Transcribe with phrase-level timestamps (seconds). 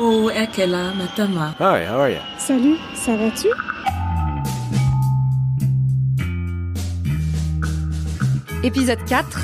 [0.00, 1.56] Oh, Ekela Matama.
[1.58, 2.20] Hi, how are you?
[2.38, 3.48] Salut, ça va-tu?
[8.62, 9.40] Épisode 4,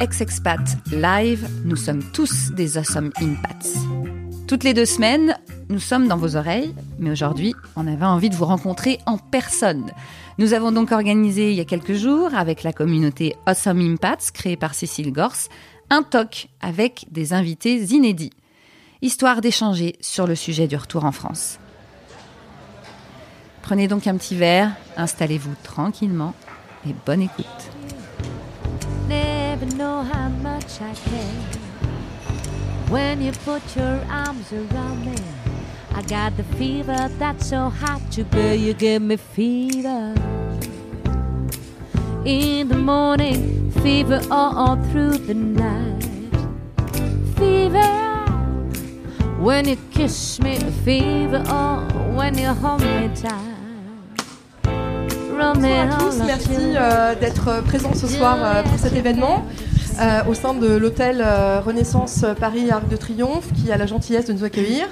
[0.00, 0.60] Ex-Expat
[0.92, 3.78] Live, nous sommes tous des Awesome Impats.
[4.46, 5.38] Toutes les deux semaines,
[5.70, 9.90] nous sommes dans vos oreilles, mais aujourd'hui, on avait envie de vous rencontrer en personne.
[10.36, 14.58] Nous avons donc organisé il y a quelques jours, avec la communauté Awesome Impats, créée
[14.58, 15.48] par Cécile Gors,
[15.88, 18.32] un talk avec des invités inédits,
[19.04, 21.58] histoire d'échanger sur le sujet du retour en France.
[23.62, 26.34] Prenez donc un petit verre, installez-vous tranquillement
[26.88, 27.44] et bonne écoute.
[29.08, 31.60] never know how much I care
[32.88, 35.16] when you put your arms around me.
[35.94, 38.54] I got the fever that's so hot to bear.
[38.54, 40.14] You give me fever
[42.24, 46.02] in the morning, fever all, all through the night.
[47.36, 48.13] Fever
[49.44, 51.84] when you kiss me, fever all
[52.16, 53.30] when you hold me tight.
[55.36, 59.44] Bonsoir à tous, merci euh, d'être présents ce soir euh, pour cet événement
[60.00, 64.24] euh, au sein de l'hôtel euh, Renaissance Paris Arc de Triomphe qui a la gentillesse
[64.24, 64.86] de nous accueillir.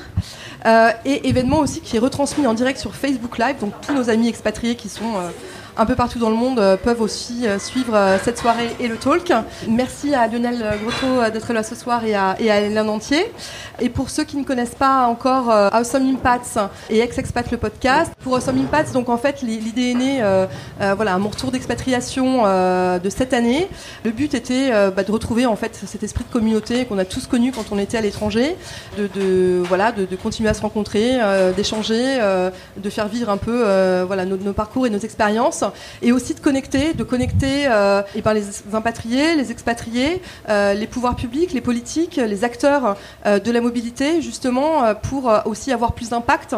[0.64, 4.11] Euh, et événement aussi qui est retransmis en direct sur Facebook Live, donc tous nos
[4.11, 5.31] amis expatriés qui sont euh,
[5.77, 8.89] un peu partout dans le monde euh, peuvent aussi euh, suivre euh, cette soirée et
[8.89, 9.33] le talk.
[9.69, 13.33] Merci à Lionel Grotto d'être là ce soir et à, et Hélène Entier.
[13.81, 18.34] Et pour ceux qui ne connaissent pas encore Awesome Impats et Ex-Expat le podcast, pour
[18.37, 20.23] Awesome Impats, donc en fait l'i- l'idée est née
[20.95, 23.69] voilà, mon retour d'expatriation de cette année.
[24.05, 27.27] Le but était bah, de retrouver en fait cet esprit de communauté qu'on a tous
[27.27, 28.56] connu quand on était à l'étranger,
[28.98, 31.19] de, voilà, de, continuer à se rencontrer,
[31.56, 32.19] d'échanger,
[32.77, 33.65] de faire vivre un peu
[34.06, 35.62] voilà, nos parcours et nos expériences,
[36.03, 40.87] et aussi de connecter, de connecter euh, et ben, les impatriés, les expatriés, euh, les
[40.87, 42.97] pouvoirs publics, les politiques, les acteurs
[43.27, 46.57] euh, de la mobilité, justement pour aussi avoir plus d'impact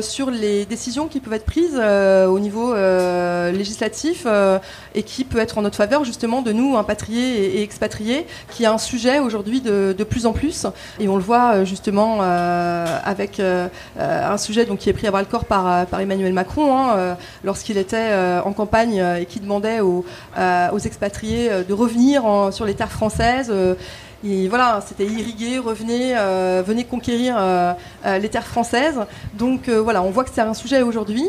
[0.00, 4.26] sur les décisions qui peuvent être prises au niveau législatif
[4.94, 8.66] et qui peut être en notre faveur justement de nous, impatriés et, expatriés, qui est
[8.66, 10.66] un sujet aujourd'hui de, plus en plus.
[11.00, 15.26] Et on le voit justement avec un sujet donc, qui est pris à bras le
[15.26, 20.04] corps par, par Emmanuel Macron hein, lorsqu'il était en campagne euh, et qui demandait aux,
[20.36, 23.48] euh, aux expatriés euh, de revenir en- sur les terres françaises.
[23.50, 23.74] euh,
[24.24, 27.72] et voilà, c'était irrigué, revenez, euh, venez conquérir euh,
[28.04, 28.98] euh, les terres françaises.
[29.34, 31.24] Donc euh, voilà, on voit que c'est un sujet aujourd'hui.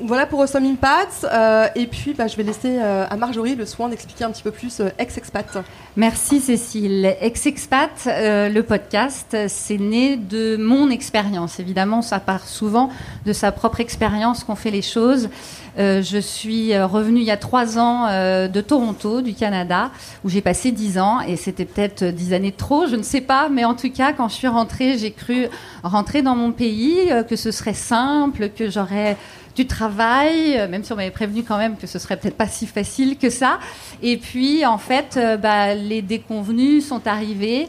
[0.00, 1.24] Voilà pour Awesome Impacts.
[1.24, 4.44] Euh, et puis, bah, je vais laisser euh, à Marjorie le soin d'expliquer un petit
[4.44, 5.58] peu plus euh, ex-expat.
[5.96, 7.12] Merci Cécile.
[7.20, 11.58] Ex-expat, euh, le podcast, c'est né de mon expérience.
[11.58, 12.88] Évidemment, ça part souvent
[13.26, 15.28] de sa propre expérience qu'on fait les choses.
[15.78, 19.90] Euh, je suis euh, revenue il y a trois ans euh, de Toronto, du Canada,
[20.24, 23.20] où j'ai passé dix ans, et c'était peut-être dix années de trop, je ne sais
[23.20, 25.46] pas, mais en tout cas, quand je suis rentrée, j'ai cru
[25.84, 29.16] rentrer dans mon pays, que ce serait simple, que j'aurais
[29.54, 32.66] du travail, même si on m'avait prévenu quand même que ce serait peut-être pas si
[32.66, 33.58] facile que ça.
[34.02, 37.66] Et puis, en fait, bah, les déconvenus sont arrivés.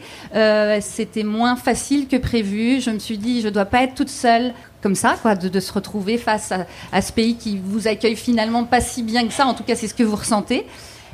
[0.81, 2.80] C'était moins facile que prévu.
[2.80, 5.73] Je me suis dit, je dois pas être toute seule comme ça, quoi, de, se
[5.73, 6.53] retrouver face
[6.91, 9.45] à, ce pays qui vous accueille finalement pas si bien que ça.
[9.45, 10.66] En tout cas, c'est ce que vous ressentez.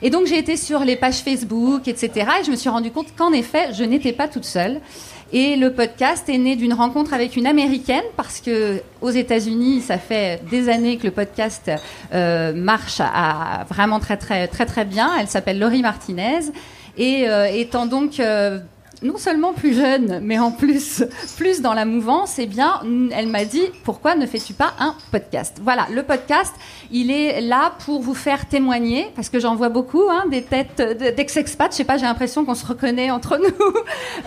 [0.01, 2.27] Et donc, j'ai été sur les pages Facebook, etc.
[2.41, 4.81] Et je me suis rendu compte qu'en effet, je n'étais pas toute seule.
[5.33, 9.97] Et le podcast est né d'une rencontre avec une américaine parce que aux États-Unis, ça
[9.97, 11.71] fait des années que le podcast
[12.13, 15.11] euh, marche à vraiment très très très très bien.
[15.19, 16.51] Elle s'appelle Laurie Martinez
[16.97, 18.59] et euh, étant donc euh,
[19.01, 21.03] non seulement plus jeune, mais en plus
[21.37, 25.57] plus dans la mouvance, eh bien, elle m'a dit pourquoi ne fais-tu pas un podcast?
[25.61, 26.53] Voilà, le podcast,
[26.91, 30.77] il est là pour vous faire témoigner, parce que j'en vois beaucoup, hein, des têtes
[30.77, 31.71] de- d'ex-expats.
[31.71, 33.73] Je sais pas, j'ai l'impression qu'on se reconnaît entre nous,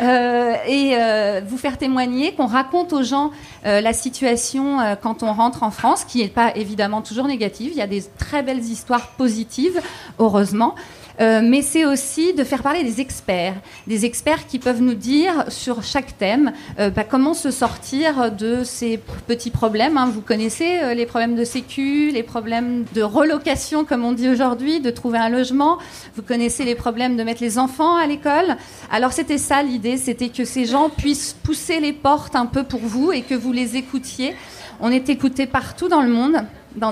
[0.03, 3.31] Euh, et euh, vous faire témoigner, qu'on raconte aux gens
[3.67, 7.71] euh, la situation quand on rentre en France, qui n'est pas évidemment toujours négative.
[7.73, 9.81] Il y a des très belles histoires positives,
[10.19, 10.75] heureusement.
[11.21, 13.55] Euh, mais c'est aussi de faire parler des experts,
[13.87, 18.63] des experts qui peuvent nous dire sur chaque thème euh, bah, comment se sortir de
[18.65, 19.99] ces petits problèmes.
[19.99, 20.11] hein.
[20.13, 24.81] Vous connaissez euh, les problèmes de sécu, les problèmes de relocation, comme on dit aujourd'hui,
[24.81, 25.79] de trouver un logement.
[26.15, 28.57] Vous connaissez les problèmes de mettre les enfants à l'école.
[28.91, 32.81] Alors c'était ça l'idée, c'était que ces gens puissent pousser les portes un peu pour
[32.81, 34.35] vous et que vous les écoutiez.
[34.81, 36.37] On est écouté partout dans le monde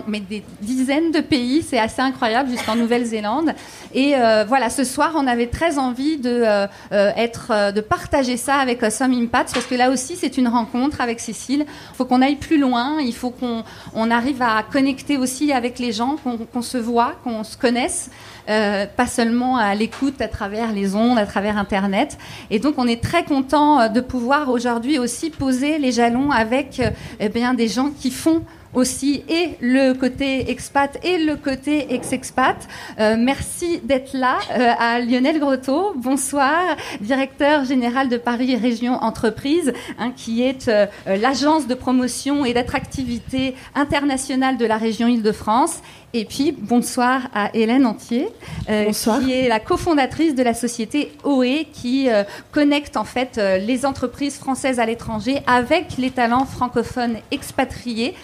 [0.06, 3.52] mais des dizaines de pays, c'est assez incroyable, jusqu'en Nouvelle-Zélande.
[3.94, 8.36] Et euh, voilà, ce soir, on avait très envie de, euh, euh, être, de partager
[8.36, 11.64] ça avec Awesome Impact, parce que là aussi, c'est une rencontre avec Cécile.
[11.66, 15.78] Il faut qu'on aille plus loin, il faut qu'on on arrive à connecter aussi avec
[15.78, 16.16] les gens,
[16.52, 18.10] qu'on se voit, qu'on se connaisse.
[18.46, 22.16] Pas seulement à l'écoute à travers les ondes, à travers Internet.
[22.50, 26.80] Et donc, on est très content de pouvoir aujourd'hui aussi poser les jalons avec
[27.18, 28.42] eh bien, des gens qui font
[28.76, 32.56] aussi et le côté expat et le côté ex-expat.
[33.00, 35.94] Euh, merci d'être là euh, à Lionel Grotto.
[35.96, 42.52] Bonsoir, directeur général de Paris Région Entreprise, hein, qui est euh, l'agence de promotion et
[42.52, 45.80] d'attractivité internationale de la région Île-de-France
[46.16, 48.28] et puis, bonsoir à Hélène Entier,
[48.70, 53.58] euh, qui est la cofondatrice de la société OE, qui euh, connecte en fait euh,
[53.58, 58.14] les entreprises françaises à l'étranger avec les talents francophones expatriés.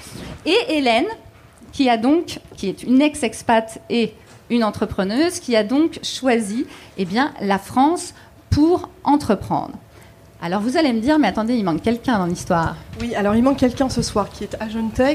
[0.47, 1.05] Et Hélène,
[1.73, 4.15] qui, a donc, qui est une ex-expat et
[4.49, 6.65] une entrepreneuse, qui a donc choisi
[6.97, 8.15] eh bien, la France
[8.49, 9.75] pour entreprendre.
[10.45, 12.75] Alors vous allez me dire, mais attendez, il manque quelqu'un dans l'histoire.
[13.01, 14.57] Oui, alors il manque quelqu'un ce soir qui est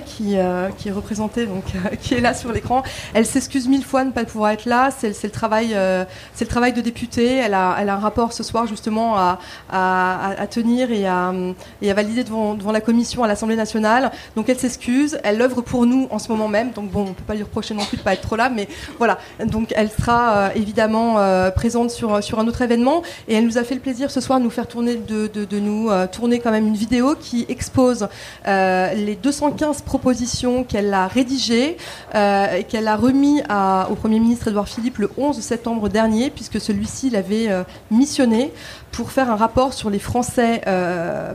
[0.05, 2.81] qui, euh, qui est représenté, donc euh, qui est là sur l'écran.
[3.13, 4.89] Elle s'excuse mille fois de ne pas pouvoir être là.
[4.97, 7.35] C'est le travail, euh, c'est le travail de députée.
[7.35, 9.37] Elle a, un rapport ce soir justement à,
[9.69, 14.11] à, tenir et à, à valider devant, devant la commission à l'Assemblée nationale.
[14.37, 15.19] Donc elle s'excuse.
[15.25, 16.71] Elle œuvre pour nous en ce moment même.
[16.71, 18.69] Donc bon, on peut pas lui reprocher non plus de pas être trop là, mais
[18.97, 19.17] voilà.
[19.45, 21.17] Donc elle sera évidemment
[21.51, 24.39] présente sur sur un autre événement et elle nous a fait le plaisir ce soir
[24.39, 28.07] de nous faire tourner de de, nous euh, tourner quand même une vidéo qui expose
[28.47, 31.77] euh, les 215 propositions qu'elle a rédigées
[32.15, 33.41] euh, et qu'elle a remis
[33.89, 37.49] au Premier ministre Edouard Philippe le 11 septembre dernier, puisque celui-ci l'avait
[37.91, 38.51] missionné
[38.91, 40.61] pour faire un rapport sur les Français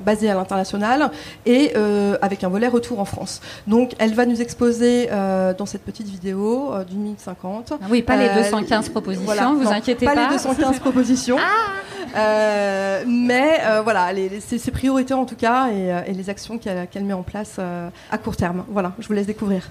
[0.04, 1.10] basés à l'international
[1.46, 1.72] et
[2.20, 3.40] avec un volet retour en France.
[3.66, 7.72] Donc elle va nous exposer dans cette petite vidéo d'une minute cinquante.
[7.72, 10.14] Ah oui, pas les 215 propositions, vous inquiétez pas.
[10.14, 11.36] Pas les 215 propositions.
[11.38, 11.82] Ah
[13.06, 14.10] mais voilà,
[14.40, 18.18] ses, priorités en tout cas et, euh, les actions qu'elle met en place euh, à
[18.18, 18.64] court terme.
[18.68, 19.70] Voilà, je vous laisse découvrir.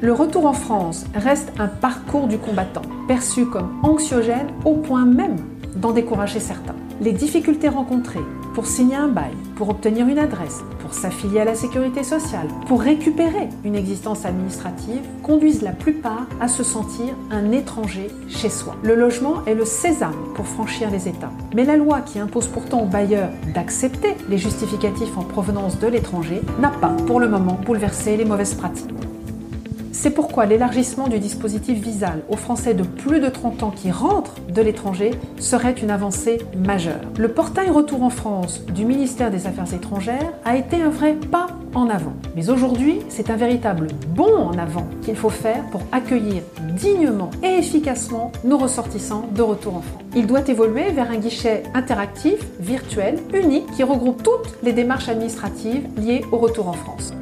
[0.00, 5.36] Le retour en France reste un parcours du combattant, perçu comme anxiogène au point même
[5.76, 6.74] d'en décourager certains.
[7.00, 8.24] Les difficultés rencontrées
[8.54, 10.60] pour signer un bail, pour obtenir une adresse,
[10.94, 16.62] s'affilier à la sécurité sociale, pour récupérer une existence administrative, conduisent la plupart à se
[16.62, 18.76] sentir un étranger chez soi.
[18.82, 21.32] Le logement est le sésame pour franchir les étapes.
[21.54, 26.40] Mais la loi qui impose pourtant aux bailleurs d'accepter les justificatifs en provenance de l'étranger
[26.60, 28.90] n'a pas, pour le moment, bouleversé les mauvaises pratiques.
[29.94, 34.40] C'est pourquoi l'élargissement du dispositif Visal aux Français de plus de 30 ans qui rentrent
[34.48, 37.02] de l'étranger serait une avancée majeure.
[37.18, 41.48] Le portail Retour en France du ministère des Affaires étrangères a été un vrai pas
[41.74, 42.14] en avant.
[42.34, 46.42] Mais aujourd'hui, c'est un véritable bond en avant qu'il faut faire pour accueillir
[46.74, 50.02] dignement et efficacement nos ressortissants de retour en France.
[50.16, 55.86] Il doit évoluer vers un guichet interactif, virtuel, unique, qui regroupe toutes les démarches administratives
[55.98, 57.12] liées au retour en France.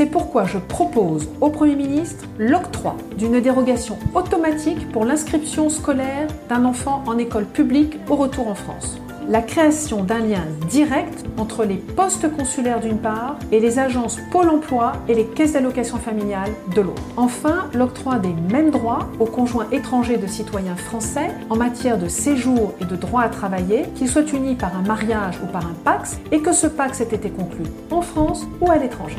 [0.00, 6.64] C'est pourquoi je propose au Premier ministre l'octroi d'une dérogation automatique pour l'inscription scolaire d'un
[6.64, 8.98] enfant en école publique au retour en France.
[9.28, 14.48] La création d'un lien direct entre les postes consulaires d'une part et les agences Pôle
[14.48, 17.02] emploi et les caisses d'allocation familiale de l'autre.
[17.18, 22.72] Enfin, l'octroi des mêmes droits aux conjoints étrangers de citoyens français en matière de séjour
[22.80, 26.18] et de droit à travailler, qu'ils soient unis par un mariage ou par un PAX
[26.32, 29.18] et que ce PAX ait été conclu en France ou à l'étranger.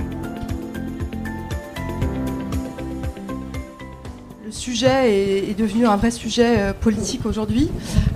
[4.52, 7.70] Le sujet est, devenu un vrai sujet euh, politique aujourd'hui.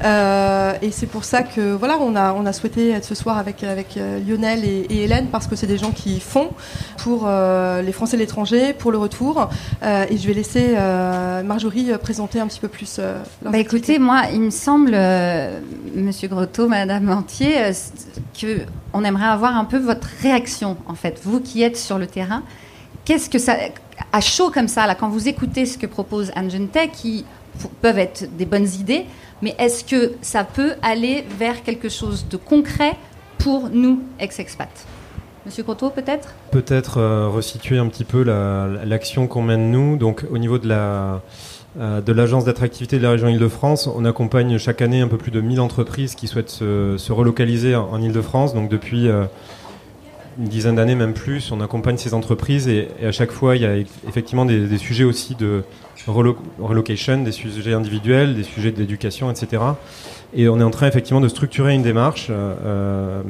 [0.03, 3.37] Euh, et c'est pour ça que voilà, on a, on a souhaité être ce soir
[3.37, 6.49] avec, avec euh, Lionel et, Hélène parce que c'est des gens qui font
[6.97, 9.49] pour les Français de l'étranger, pour le retour.
[9.83, 10.75] et je vais laisser
[11.45, 12.99] Marjorie présenter un petit peu plus.
[13.43, 14.97] bah écoutez, moi, il me semble,
[15.95, 17.71] Monsieur Grotto, Madame Entier,
[18.39, 18.61] que
[18.93, 22.41] on aimerait avoir un peu votre réaction en fait, vous qui êtes sur le terrain.
[23.05, 23.55] Qu'est-ce que ça,
[24.11, 27.23] à chaud comme ça, là, quand vous écoutez ce que propose Angentech, qui
[27.81, 29.05] peuvent être des bonnes idées,
[29.43, 32.93] mais est-ce que ça peut aller vers quelque chose de concret
[33.37, 34.87] pour nous, ex-expats?
[35.45, 36.33] Monsieur Coteau, peut-être?
[36.49, 39.97] Peut-être euh, resituer un petit peu l'action qu'on mène nous.
[39.97, 41.19] Donc, au niveau euh,
[42.01, 43.87] de l'agence d'attractivité de la région Île-de-France.
[43.95, 48.01] On accompagne chaque année un peu plus de 1000 entreprises qui souhaitent se, relocaliser en,
[48.01, 48.55] Île-de-France.
[48.55, 49.25] Donc depuis euh,
[50.37, 53.65] une dizaine d'années, même plus, on accompagne ces entreprises et, à chaque fois, il y
[53.65, 53.77] a
[54.07, 55.63] effectivement des, sujets aussi de
[56.07, 59.63] relocation, des sujets individuels, des sujets d'éducation, etc.
[60.33, 63.21] Et on est en train effectivement de structurer une démarche euh,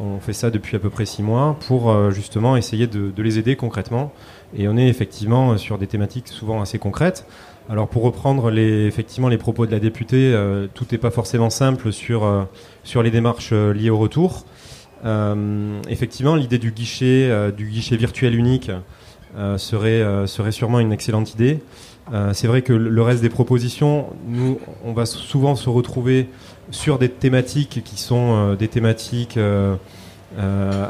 [0.00, 3.56] On fait ça depuis à peu près six mois pour justement essayer de, les aider
[3.56, 4.12] concrètement.
[4.56, 7.26] Et on est effectivement sur des thématiques souvent assez concrètes.
[7.68, 10.34] Alors pour reprendre les, effectivement les propos de la députée,
[10.74, 12.48] tout n'est pas forcément simple sur,
[12.82, 14.44] sur les démarches liées au retour.
[15.88, 18.70] Effectivement, l'idée du guichet, guichet virtuel unique
[19.56, 21.60] serait, serait sûrement une excellente idée.
[22.12, 26.28] Euh, c'est vrai que le reste des propositions, nous, on va souvent se retrouver
[26.70, 29.76] sur des thématiques qui sont euh, des thématiques euh,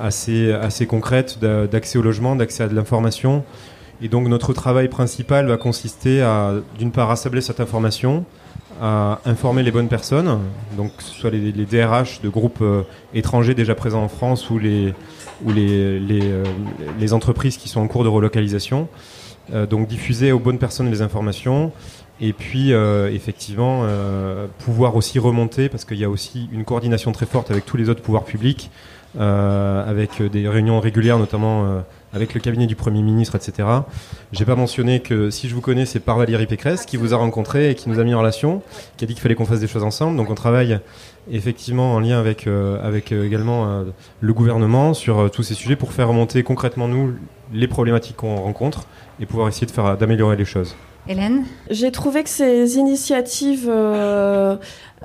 [0.02, 3.45] assez, assez concrètes d'accès au logement, d'accès à de l'information.
[4.02, 8.25] Et donc notre travail principal va consister à, d'une part, rassembler cette information,
[8.81, 10.39] à informer les bonnes personnes,
[10.77, 12.65] donc que ce soit les, DRH de groupes
[13.15, 14.95] étrangers déjà présents en France ou les,
[15.45, 18.89] ou les, entreprises qui sont en cours de relocalisation,
[19.53, 21.73] euh, donc diffuser aux bonnes personnes les informations
[22.21, 27.11] et puis euh, effectivement euh, pouvoir aussi remonter parce qu'il y a aussi une coordination
[27.11, 28.71] très forte avec tous les autres pouvoirs publics
[29.19, 33.69] avec des réunions régulières notamment avec le cabinet du Premier ministre, etc.
[34.33, 37.17] J'ai pas mentionné que si je vous connais, c'est par Valérie Pécresse qui vous a
[37.17, 38.62] rencontré et qui nous a mis en relation,
[38.97, 40.17] qui a dit qu'il fallait qu'on fasse des choses ensemble.
[40.17, 40.81] Donc on travaille
[41.31, 43.85] effectivement en lien avec, avec également
[44.21, 47.14] le gouvernement sur tous ces sujets pour faire remonter concrètement nous
[47.52, 48.87] les problématiques qu'on rencontre
[49.21, 50.75] et pouvoir essayer de faire d'améliorer les choses.
[51.09, 51.45] Hélène?
[51.71, 54.57] J'ai trouvé que ces initiatives euh,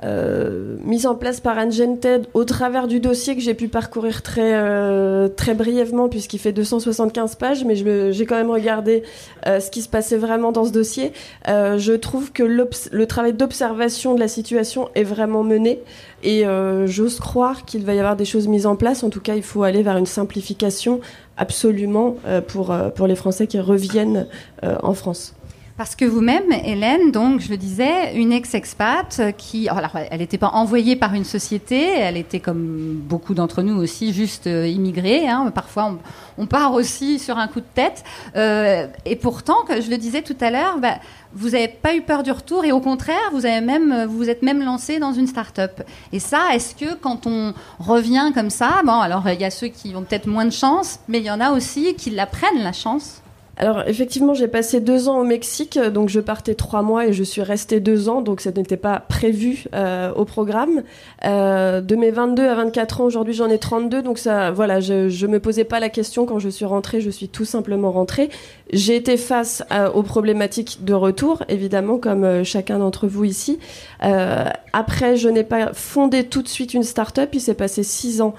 [0.04, 4.22] euh, mises en place par Anne Gented au travers du dossier que j'ai pu parcourir
[4.22, 9.02] très, euh, très brièvement puisqu'il fait 275 pages, mais j'ai quand même regardé
[9.46, 11.12] ce qui se passait vraiment dans ce dossier.
[11.46, 15.80] je trouve que le travail d'observation de la situation est vraiment mené
[16.22, 16.44] et
[16.86, 19.02] j'ose croire qu'il va y avoir des choses mises en place.
[19.04, 21.00] En tout cas, il faut aller vers une simplification
[21.36, 22.16] absolument
[22.48, 24.26] pour, pour les Français qui reviennent
[24.62, 25.35] en France.
[25.76, 30.48] Parce que vous-même, Hélène, donc, je le disais, une ex-expat qui, alors, elle n'était pas
[30.54, 35.28] envoyée par une société, elle était comme beaucoup d'entre nous aussi juste euh, immigrée.
[35.28, 35.52] Hein.
[35.54, 35.98] Parfois,
[36.38, 38.04] on, part aussi sur un coup de tête.
[38.36, 40.94] Euh, et pourtant, je le disais tout à l'heure, bah,
[41.34, 44.40] vous n'avez pas eu peur du retour et au contraire, vous avez même, vous êtes
[44.40, 45.82] même lancé dans une start-up.
[46.10, 49.68] Et ça, est-ce que quand on revient comme ça, bon, alors il y a ceux
[49.68, 52.62] qui ont peut-être moins de chance, mais il y en a aussi qui la prennent
[52.62, 53.20] la chance?
[53.58, 57.22] Alors effectivement, j'ai passé deux ans au Mexique, donc je partais trois mois et je
[57.24, 60.82] suis restée deux ans, donc ça n'était pas prévu euh, au programme.
[61.24, 65.08] Euh, de mes 22 à 24 ans, aujourd'hui j'en ai 32, donc ça, voilà, je,
[65.08, 68.28] je me posais pas la question quand je suis rentrée, je suis tout simplement rentrée.
[68.74, 69.62] J'ai été face
[69.94, 73.58] aux problématiques de retour, évidemment, comme euh, chacun d'entre vous ici.
[74.00, 78.34] après, je n'ai pas fondé tout de suite une start-up, il s'est passé six ans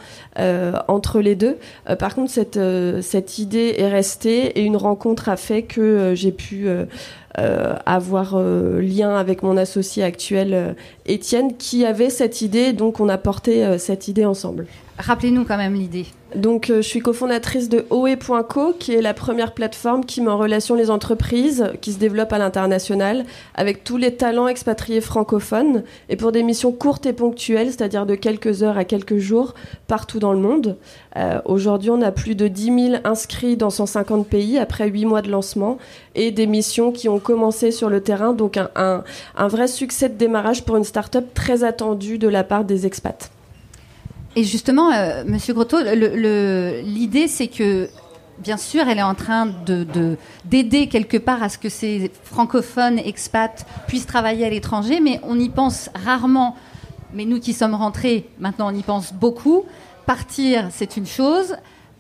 [0.88, 1.58] entre les deux.
[1.98, 2.60] par contre, cette,
[3.02, 6.86] cette idée est restée et une rencontre a fait que euh, j'ai pu euh,
[7.38, 13.18] euh, avoir lien avec mon associé actuel, Étienne, qui avait cette idée, donc on a
[13.18, 14.66] porté cette idée ensemble.
[15.00, 16.08] Rappelez-nous quand même l'idée.
[16.36, 20.40] Donc, euh, je suis cofondatrice de OE.co, qui est la première plateforme qui met en
[20.40, 23.24] relation les entreprises qui se développent à l'international
[23.54, 28.16] avec tous les talents expatriés francophones et pour des missions courtes et ponctuelles, c'est-à-dire de
[28.16, 29.54] quelques heures à quelques jours
[29.86, 30.78] partout dans le monde.
[31.16, 35.22] Euh, aujourd'hui, on a plus de 10 000 inscrits dans 150 pays après 8 mois
[35.22, 35.78] de lancement
[36.16, 38.34] et des missions qui ont commencé sur le terrain.
[38.34, 39.04] Donc, un,
[39.36, 43.30] un vrai succès de démarrage pour une start-up très attendue de la part des expats.
[44.38, 47.90] Et justement, euh, Monsieur Grotto, l'idée c'est que
[48.38, 50.16] bien sûr, elle est en train de
[50.46, 55.40] d'aider quelque part à ce que ces francophones expats puissent travailler à l'étranger, mais on
[55.40, 56.56] y pense rarement.
[57.16, 59.66] Mais nous qui sommes rentrés, maintenant on y pense beaucoup.
[60.06, 61.56] Partir, c'est une chose.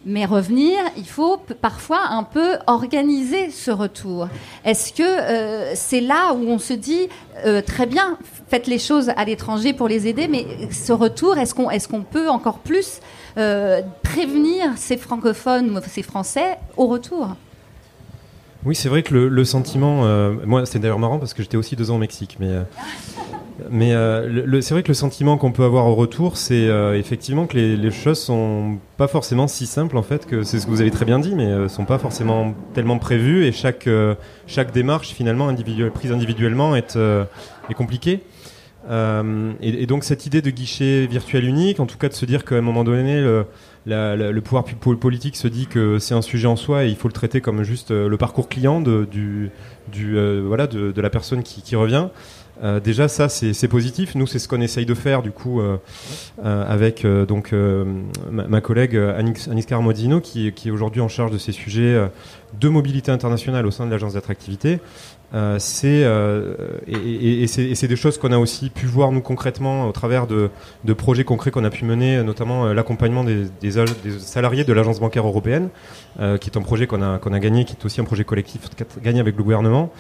[0.06, 4.30] Mais revenir, il faut parfois un peu organiser ce retour.
[4.63, 7.10] Est-ce que euh, c'est là où on se dit
[7.46, 11.54] euh, très bien, faites les choses à l'étranger pour les aider, mais ce retour, est-ce
[11.54, 13.01] qu'on est peut encore plus
[13.38, 17.36] euh, prévenir ces francophones, ces Français au retour?
[18.66, 20.04] Oui, c'est vrai que le, sentiment,
[20.46, 22.54] moi c'est d'ailleurs marrant parce que j'étais aussi deux ans au Mexique, mais,
[23.61, 27.57] euh, mais c'est vrai que le sentiment qu'on peut avoir au retour, c'est effectivement que
[27.57, 30.81] les, les, choses sont pas forcément si simples en fait, que c'est ce que vous
[30.81, 33.89] avez très bien dit, mais sont pas forcément tellement prévues et chaque,
[34.45, 35.53] chaque démarche finalement
[35.93, 36.97] prise individuellement est,
[37.69, 38.21] est compliquée.
[38.89, 42.45] Euh, et, donc cette idée de guichet virtuel unique, en tout cas de se dire
[42.45, 43.21] qu'à un moment donné,
[43.85, 47.13] le, pouvoir politique se dit que c'est un sujet en soi et il faut le
[47.13, 49.51] traiter comme juste euh, le parcours client de, du,
[50.15, 52.07] euh, voilà, de, la personne qui revient.
[52.63, 54.15] Euh, déjà ça c'est positif.
[54.15, 55.77] Nous c'est ce qu'on essaye de faire du coup euh,
[56.43, 57.53] euh, avec donc
[58.31, 62.09] ma, collègue Anis Carmodino qui, est aujourd'hui en charge de ces sujets
[62.59, 64.79] de mobilité internationale au sein de l'agence d'attractivité
[65.59, 66.05] c'est
[66.87, 70.49] et, c'est des choses qu'on a aussi pu voir nous concrètement au travers de,
[70.93, 73.47] projets concrets qu'on a pu mener, notamment l'accompagnement des,
[74.19, 75.69] salariés de l'agence bancaire européenne,
[76.17, 78.61] qui est un projet qu'on a gagné, qui est aussi un projet collectif
[79.03, 79.91] gagné avec le gouvernement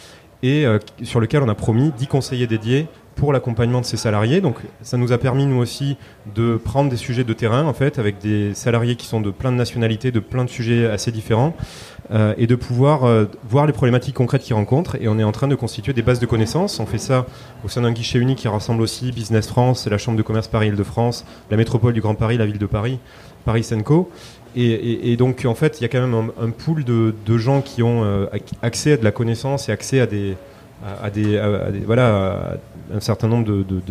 [0.43, 4.39] et euh, sur lequel on a promis 10 conseillers dédiés pour l'accompagnement de ces salariés.
[4.41, 5.97] Donc ça nous a permis nous aussi
[6.35, 9.51] de prendre des sujets de terrain en fait avec des salariés qui sont de plein
[9.51, 11.55] de nationalités, de plein de sujets assez différents
[12.11, 14.95] euh, et de pouvoir euh, voir les problématiques concrètes qu'ils rencontrent.
[15.01, 16.79] Et on est en train de constituer des bases de connaissances.
[16.79, 17.25] On fait ça
[17.65, 21.25] au sein d'un guichet unique qui rassemble aussi Business France, la Chambre de commerce Paris-Île-de-France,
[21.49, 22.99] la métropole du Grand Paris, la ville de Paris,
[23.45, 24.09] Paris Senco.
[24.59, 28.03] Et, donc en fait, il y a quand même un, pool de, gens qui ont
[28.03, 30.35] euh, ac- accès à de la connaissance et accès à des
[31.03, 31.39] à, des,
[31.85, 32.57] voilà
[32.93, 33.81] un certain nombre de,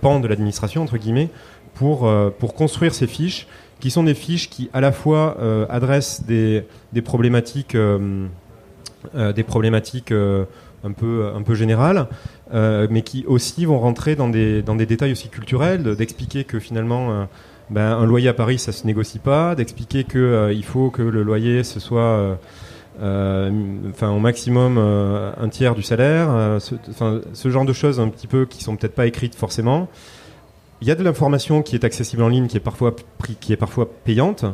[0.00, 1.28] pans de l'administration entre guillemets
[1.74, 3.46] pour euh, pour construire ces fiches
[3.80, 7.76] qui sont des fiches qui à la fois euh, adressent des, des problématiques
[9.14, 12.06] des problématiques un peu un peu générales
[12.52, 16.58] mais qui aussi vont rentrer dans des dans des détails aussi culturels de- d'expliquer que
[16.58, 17.28] finalement
[17.70, 21.02] ben, un loyer à Paris ça se négocie pas d'expliquer que euh, il faut que
[21.02, 22.34] le loyer ce soit euh,
[23.02, 23.50] euh,
[23.90, 26.74] enfin au maximum euh, un tiers du salaire, ce,
[27.32, 29.88] ce genre de choses un petit peu qui sont peut-être pas écrites forcément.
[30.80, 32.94] Il y a de l'information qui est accessible en ligne, qui est parfois
[33.40, 34.44] qui est parfois payante.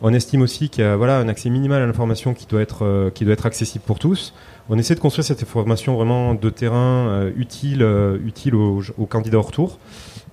[0.00, 3.10] On estime aussi qu'il y a voilà un accès minimal à l'information qui doit être
[3.14, 4.34] qui doit être accessible pour tous.
[4.68, 7.86] On essaie de construire cette information vraiment de terrain utile
[8.24, 9.78] utile aux, aux candidats au retour.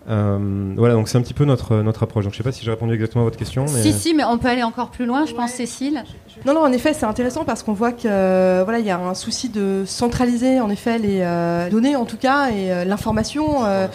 [0.10, 2.24] Euh, voilà donc c'est un petit peu notre notre approche.
[2.24, 3.66] Donc je sais pas si j'ai répondu exactement à votre question.
[3.66, 3.82] Mais...
[3.82, 6.04] Si, si, mais on peut aller encore plus loin, je pense, Cécile.
[6.46, 8.98] Non, non, en effet, c'est intéressant parce qu'on voit que euh, voilà, il y a
[8.98, 13.66] un souci de centraliser en effet les euh, données, en tout cas, et euh, l'information.
[13.66, 13.88] euh,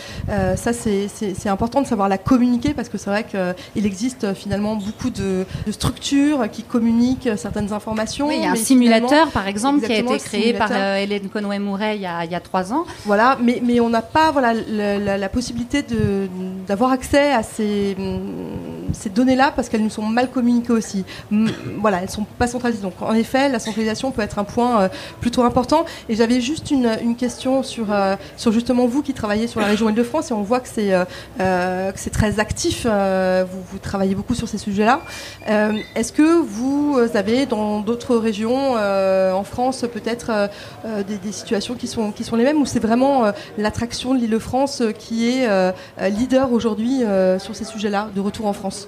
[0.56, 1.06] ça, c'est-
[1.48, 5.72] important de savoir la communiquer parce que c'est vrai qu'il existe finalement beaucoup de, de
[5.72, 8.26] structures qui communiquent certaines informations.
[8.28, 11.96] Oui, il y a un simulateur, par exemple, qui a été créé par Hélène Conway-Mouret
[11.96, 12.84] il, y a- il y a trois ans.
[13.04, 15.84] Voilà, mais, mais on n'a pas voilà, la, la possibilité
[16.66, 17.96] d'avoir accès à ces,
[18.96, 21.04] ces données-là parce qu'elles nous sont mal communiquées aussi.
[21.78, 22.82] Voilà, elles sont pas centralisées.
[22.82, 24.88] Donc en effet, la centralisation peut être un point euh,
[25.20, 25.84] plutôt important.
[26.08, 29.88] Et j'avais juste une, question sur, euh, sur justement vous qui travaillez sur la région
[29.88, 30.92] Île-de-France et on voit que c'est
[31.40, 32.86] euh, très actif.
[32.86, 35.00] vous, travaillez beaucoup sur ces sujets-là.
[35.94, 40.50] Est-ce que vous avez dans d'autres régions en France peut-être
[41.06, 43.24] des, des situations qui sont, qui sont les mêmes ou c'est vraiment
[43.58, 45.48] l'attraction de l'Île-de-France qui est
[46.00, 47.02] leader aujourd'hui
[47.38, 48.85] sur ces sujets-là, de retour en France?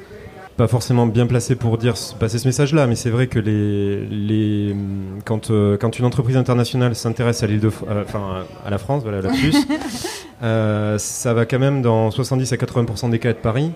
[0.58, 4.76] Pas forcément bien placé pour dire passer ce message-là, mais c'est vrai que les, les
[5.24, 9.02] quand euh, quand une entreprise internationale s'intéresse à l'île de, euh, enfin à la France,
[9.04, 9.56] voilà la plus,
[10.42, 13.70] euh, ça va quand même dans 70 à 80% des cas être Paris.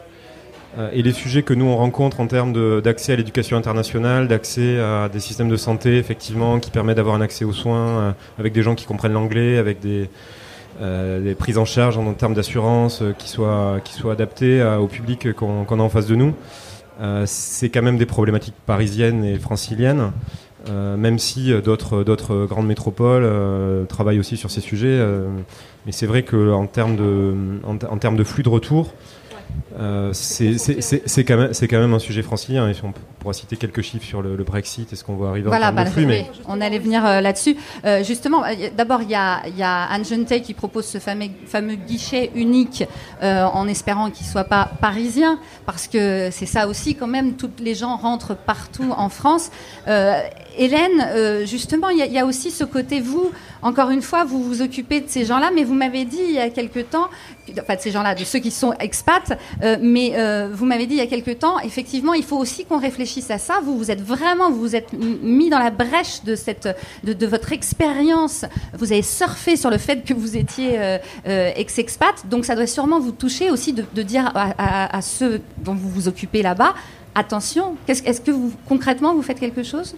[0.79, 4.27] Euh, et les sujets que nous on rencontre en termes de- d'accès à l'éducation internationale,
[4.27, 8.53] d'accès à des systèmes de santé, effectivement, qui permettent d'avoir un accès aux soins avec
[8.53, 10.11] des gens qui comprennent l'anglais, avec des
[10.81, 14.81] euh, des prises en charge en, termes d'assurance euh, qui soient qui soient adaptées à-
[14.81, 16.33] au public qu'on qu'on a en face de nous.
[17.03, 20.13] Euh, c'est quand même des problématiques parisiennes et franciliennes,
[20.69, 23.29] euh, même si euh, d'autres grandes métropoles
[23.89, 25.05] travaillent aussi sur ces sujets.
[25.87, 28.95] mais c'est vrai que en termes de flux de retour,
[29.79, 32.69] euh, c'est quand même c'est quand même un sujet francilien.
[32.69, 35.49] Et on pourra citer quelques chiffres sur le, le Brexit et ce qu'on va arriver
[35.49, 37.57] Voilà, en bah, de flux, oui, mais on allait venir euh, là-dessus.
[37.85, 38.43] Euh, justement,
[38.77, 40.03] d'abord, il y a, y a Anne
[40.43, 42.85] qui propose ce fameux, fameux guichet unique
[43.23, 47.75] en espérant qu'il soit pas parisien, parce que c'est ça aussi quand même, tous les
[47.75, 49.51] gens rentrent partout en France.
[50.57, 53.31] Hélène, euh, justement, il y, a- aussi ce côté, vous,
[53.63, 56.39] encore une fois, vous vous occupez de ces gens-là, mais vous m'avez dit il y
[56.39, 57.09] a quelque temps,
[57.61, 60.95] enfin de ces gens-là, de ceux qui sont expats, euh, mais euh, vous m'avez dit
[60.95, 63.61] il y a quelque temps, effectivement, il faut aussi qu'on réfléchisse à ça.
[63.65, 68.45] Vous, vous êtes vraiment, vous vous êtes mis dans la brèche de votre expérience.
[68.75, 73.13] Vous avez surfé sur le fait que vous étiez ex-expat, donc ça doit sûrement vous
[73.13, 76.75] toucher aussi de, dire à, ceux dont vous vous occupez là-bas.
[77.15, 79.95] Attention, est-ce que vous concrètement vous faites quelque chose?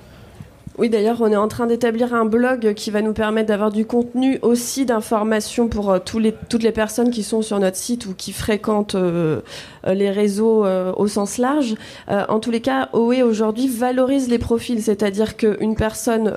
[0.77, 3.87] Oui, d'ailleurs, on est en train d'établir un blog qui va nous permettre d'avoir du
[3.87, 8.33] contenu aussi d'informations pour euh, toutes les personnes qui sont sur notre site ou qui
[8.33, 9.41] fréquentent euh,
[9.87, 11.77] euh, les réseaux au sens large.
[12.09, 16.33] En tous les cas, OE aujourd'hui valorise les profils, c'est-à-dire qu'une personne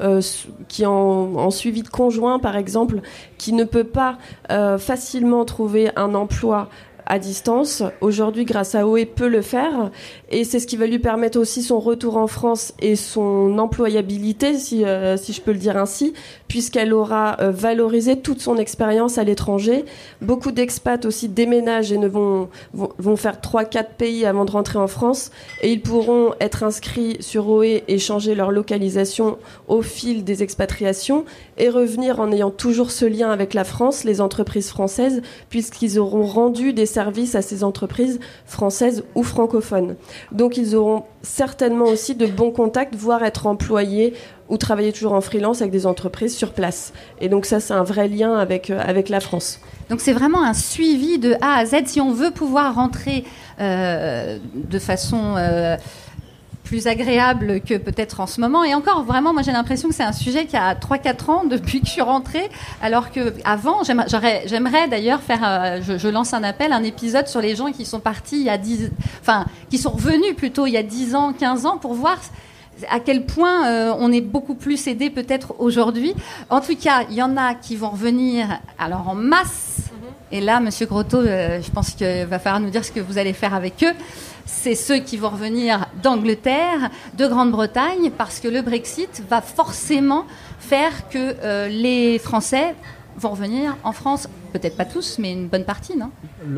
[0.67, 3.01] qui en, en suivi de conjoint, par exemple,
[3.37, 4.17] qui ne peut pas
[4.49, 6.69] facilement trouver un emploi
[7.07, 7.83] à distance.
[8.01, 9.91] Aujourd'hui, grâce à OE, peut le faire.
[10.29, 14.57] Et c'est ce qui va lui permettre aussi son retour en France et son employabilité,
[14.57, 16.13] si, euh, je peux le dire ainsi,
[16.47, 19.85] puisqu'elle aura euh, valorisé toute son expérience à l'étranger.
[20.21, 24.79] Beaucoup d'expats aussi déménagent et ne vont, vont, vont faire 3-4 pays avant de rentrer
[24.79, 25.31] en France.
[25.61, 31.25] Et ils pourront être inscrits sur OE et changer leur localisation au fil des expatriations
[31.57, 36.25] et revenir en ayant toujours ce lien avec la France, les entreprises françaises, puisqu'ils auront
[36.25, 39.95] rendu des services à ces entreprises françaises ou francophones.
[40.31, 44.13] Donc ils auront certainement aussi de bons contacts, voire être employés
[44.49, 46.93] ou travailler toujours en freelance avec des entreprises sur place.
[47.19, 49.59] Et donc ça, c'est un vrai lien avec, euh, avec la France.
[49.89, 53.23] Donc c'est vraiment un suivi de A à Z si on veut pouvoir rentrer
[53.59, 55.35] euh, de façon...
[55.37, 55.75] Euh,
[56.67, 58.63] plus agréable que peut-être en ce moment.
[58.65, 61.79] Et encore, vraiment, moi j'ai l'impression que c'est un sujet qui a 3-4 ans depuis
[61.79, 62.49] que je suis rentrée,
[62.81, 67.39] alors que avant, j'aimerais d'ailleurs faire, euh, je, je, lance un appel, un épisode sur
[67.39, 70.71] les gens qui sont partis il y a 10, enfin, qui sont revenus plutôt il
[70.73, 72.17] y a 10 ans, 15 ans, pour voir
[72.89, 76.13] à quel point euh, on est beaucoup plus aidé peut-être aujourd'hui.
[76.49, 79.75] En tout cas, il y en a qui vont revenir alors en masse.
[80.31, 83.17] Et là, Monsieur Grotto, euh, je pense qu'il va falloir nous dire ce que vous
[83.17, 83.93] allez faire avec eux
[84.47, 90.25] c'est ceux qui vont revenir d'Angleterre, de Grande-Bretagne, parce que le Brexit va forcément
[90.59, 92.73] faire que euh, les Français
[93.19, 96.11] vont revenir en France, peut-être pas tous, mais une bonne partie, non?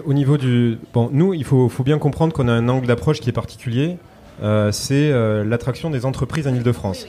[0.05, 0.77] Au niveau du...
[0.93, 3.97] Bon, nous, il faut, faut bien comprendre qu'on a un angle d'approche qui est particulier.
[4.41, 7.07] Euh, c'est euh, l'attraction des entreprises en Ile-de-France.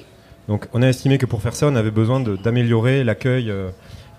[0.49, 3.53] Donc on a estimé que pour faire ça, on avait besoin d'améliorer l'accueil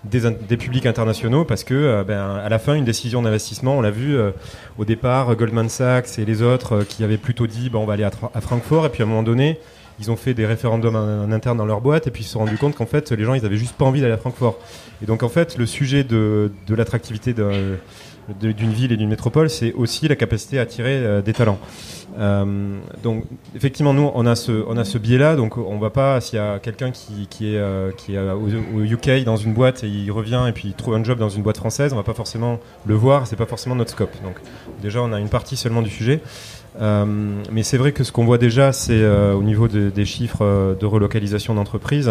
[0.04, 3.90] des, publics internationaux parce que euh, ben, à la fin une décision d'investissement on l'a
[3.90, 4.32] vu euh,
[4.78, 7.94] au départ Goldman Sachs et les autres euh, qui avaient plutôt dit bon, on va
[7.94, 8.86] aller à, Francfort.
[8.86, 9.60] Et puis à un moment donné
[10.00, 12.08] ils ont fait des référendums en, interne dans leur boîte.
[12.08, 13.84] Et puis ils se sont rendus compte qu'en fait les gens ils avaient juste pas
[13.84, 14.58] envie d'aller à Francfort.
[15.02, 17.32] Et donc en fait le sujet de, de l'attractivité
[18.40, 21.58] d'une ville et d'une métropole c'est aussi la capacité à attirer des talents
[22.18, 23.24] euh, donc
[23.56, 26.42] effectivement, nous on a ce on a ce biais-là, donc on va pas s'il y
[26.42, 30.10] a quelqu'un qui, qui est euh, qui est au, UK dans une boîte et il
[30.10, 32.58] revient et puis il trouve un job dans une boîte française, on va pas forcément
[32.86, 34.14] le voir, c'est pas forcément notre scope.
[34.22, 34.36] Donc
[34.82, 36.20] déjà on a une partie seulement du sujet.
[36.80, 37.04] Euh,
[37.50, 41.54] mais c'est vrai que ce qu'on voit déjà, c'est au niveau des chiffres de relocalisation
[41.54, 42.10] d'entreprises,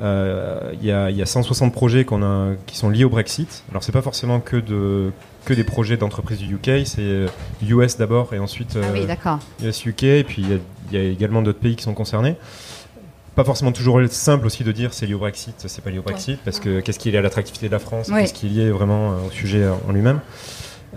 [0.00, 3.64] il y, y, a 160 projets a, qui sont liés au Brexit.
[3.70, 5.12] Alors c'est pas forcément que de
[5.44, 6.86] que des projets d'entreprises du UK.
[6.86, 7.26] C'est
[7.62, 10.02] US euh, d'abord et ensuite ah US UK.
[10.04, 10.44] Et puis
[10.90, 12.36] il y, a également d'autres pays qui sont concernés.
[13.34, 16.02] Pas forcément toujours simple aussi de dire c'est lié au Brexit, c'est pas lié au
[16.02, 18.50] Brexit, parce que qu'est-ce qui est lié à l'attractivité de la France, qu'est-ce qui est
[18.50, 20.20] lié vraiment euh, au sujet en lui-même.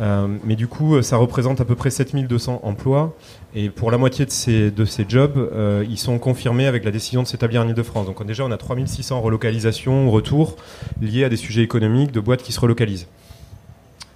[0.02, 3.16] Euh, mais du coup, ça représente à peu près 7200 emplois.
[3.56, 5.50] Et pour la moitié de ces, de ces jobs,
[5.90, 8.06] ils sont confirmés avec la décision de s'établir en Ile-de-France.
[8.06, 10.58] Donc déjà, on a 3600 relocalisations, retours
[11.02, 13.08] liés à des sujets économiques de boîtes qui se relocalisent.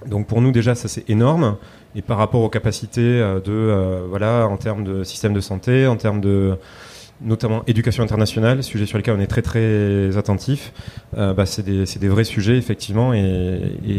[0.06, 1.58] Donc pour nous déjà ça c'est énorme.
[1.96, 5.88] Et par rapport aux capacités euh, de euh, voilà en termes de système de santé,
[5.88, 6.58] en termes de
[7.22, 10.72] notamment éducation internationale, sujet sur lequel on est très très attentif.
[11.18, 13.20] Euh, bah, c'est des, des, vrais sujets effectivement et,
[13.88, 13.98] et,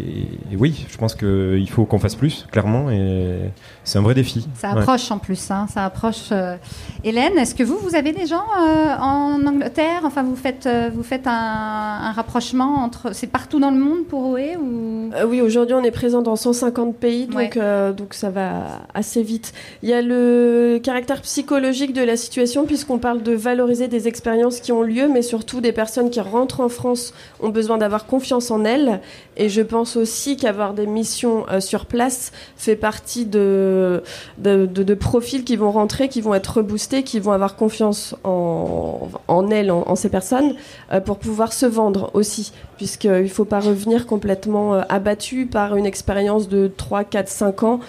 [0.52, 3.50] et oui, je pense qu'il faut qu'on fasse plus clairement et
[3.84, 4.46] c'est un vrai défi.
[4.54, 6.28] Ça approche en plus, hein, ça approche.
[6.32, 6.56] Euh.
[7.04, 10.02] Hélène, est-ce que vous vous avez des gens euh, en Angleterre?
[10.04, 14.04] Enfin, vous faites euh, vous faites un, un rapprochement entre c'est partout dans le monde
[14.08, 15.10] pour OE ou?
[15.26, 17.58] Oui, aujourd'hui on est présent dans 150 pays, donc
[17.96, 19.52] donc ça va assez vite.
[19.82, 24.60] Il y a le caractère psychologique de la situation puisqu'on parle de valoriser des expériences
[24.60, 28.50] qui ont lieu, mais surtout des personnes qui rentrent en France ont besoin d'avoir confiance
[28.50, 29.00] en elles.
[29.36, 34.02] Et je pense aussi qu'avoir des missions euh, sur place fait partie de
[34.38, 39.50] de, profils qui vont rentrer, qui vont être reboostés, qui vont avoir confiance en, en
[39.50, 40.54] elles, en, ces personnes,
[40.92, 45.76] euh, pour pouvoir se vendre aussi, puisqu'il ne faut pas revenir complètement euh, abattu par
[45.76, 47.80] une expérience de 3, 4, 5 ans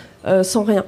[0.43, 0.85] sans rien.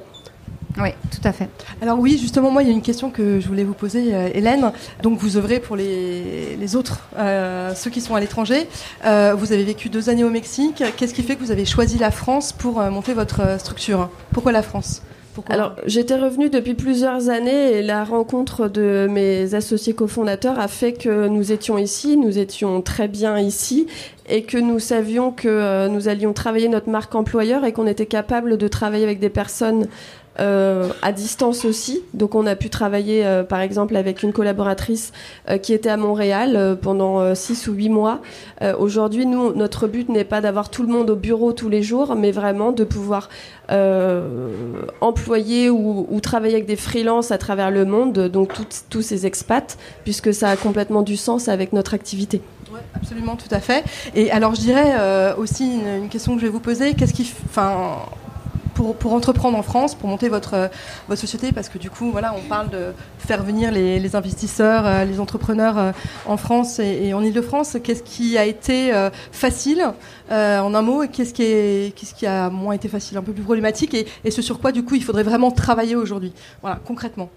[0.76, 1.48] Oui, tout à fait.
[1.80, 4.28] Alors oui, justement, moi, il y a une question que je voulais vous poser, euh,
[4.34, 4.72] Hélène.
[5.02, 8.66] Donc, vous œuvrez pour les, les autres, euh, ceux qui sont à l'étranger.
[9.04, 10.82] Euh, vous avez vécu deux années au Mexique.
[10.96, 14.10] Qu'est-ce qui fait que vous avez choisi la France pour monter votre structure?
[14.32, 15.02] Pourquoi la France?
[15.48, 20.92] Alors, j'étais revenue depuis plusieurs années et la rencontre de mes associés cofondateurs a fait
[20.92, 23.88] que nous étions ici, nous étions très bien ici
[24.28, 28.58] et que nous savions que nous allions travailler notre marque employeur et qu'on était capable
[28.58, 29.88] de travailler avec des personnes
[30.40, 32.02] euh, à distance aussi.
[32.12, 35.12] Donc on a pu travailler euh, par exemple avec une collaboratrice
[35.48, 38.20] euh, qui était à Montréal pendant 6 ou 8 mois.
[38.78, 42.14] Aujourd'hui, nous, notre but n'est pas d'avoir tout le monde au bureau tous les jours,
[42.16, 43.28] mais vraiment de pouvoir
[45.00, 48.52] employer ou, travailler avec des freelances à travers le monde, donc
[48.90, 52.40] tous ces expats, puisque ça a complètement du sens avec notre activité.
[52.72, 53.84] Ouais, absolument, tout à fait.
[54.14, 57.30] Et alors je dirais aussi une, une, question que je vais vous poser, qu'est-ce qui...
[57.46, 57.98] Enfin,
[58.74, 60.70] pour, entreprendre en France, pour monter votre,
[61.08, 65.20] votre société, parce que du coup, voilà, on parle de faire venir les, investisseurs, les
[65.20, 65.94] entrepreneurs
[66.26, 67.76] en France et, en Ile-de-France.
[67.82, 68.92] Qu'est-ce qui a été
[69.32, 69.84] facile
[70.30, 73.32] en un mot et qu'est-ce qui, est, qu'est-ce qui a moins été facile, un peu
[73.32, 76.32] plus problématique et, et ce sur quoi, du coup, il faudrait vraiment travailler aujourd'hui?
[76.62, 77.30] Voilà, concrètement.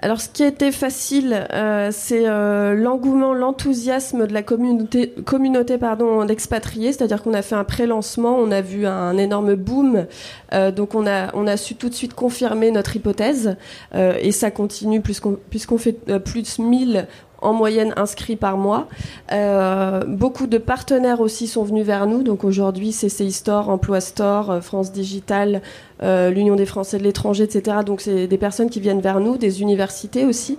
[0.00, 5.76] Alors, ce qui été facile, euh, c'est euh, l'engouement, l'enthousiasme de la communauté,
[6.24, 6.92] d'expatriés.
[6.92, 10.06] C'est-à-dire qu'on a fait un pré-lancement, on a vu un énorme boom.
[10.52, 13.56] Euh, donc, on a, on a su tout de suite confirmer notre hypothèse.
[13.94, 17.06] et ça continue, puisqu'on fait plus de 1000
[17.40, 18.88] en moyenne inscrits par mois.
[19.32, 22.22] Euh, beaucoup de partenaires aussi sont venus vers nous.
[22.22, 25.62] Donc aujourd'hui, CCI Store, Emploi Store, euh, France Digital,
[26.02, 27.78] euh, l'Union des Français de l'étranger, etc.
[27.84, 30.58] Donc c'est des personnes qui viennent vers nous, des universités aussi.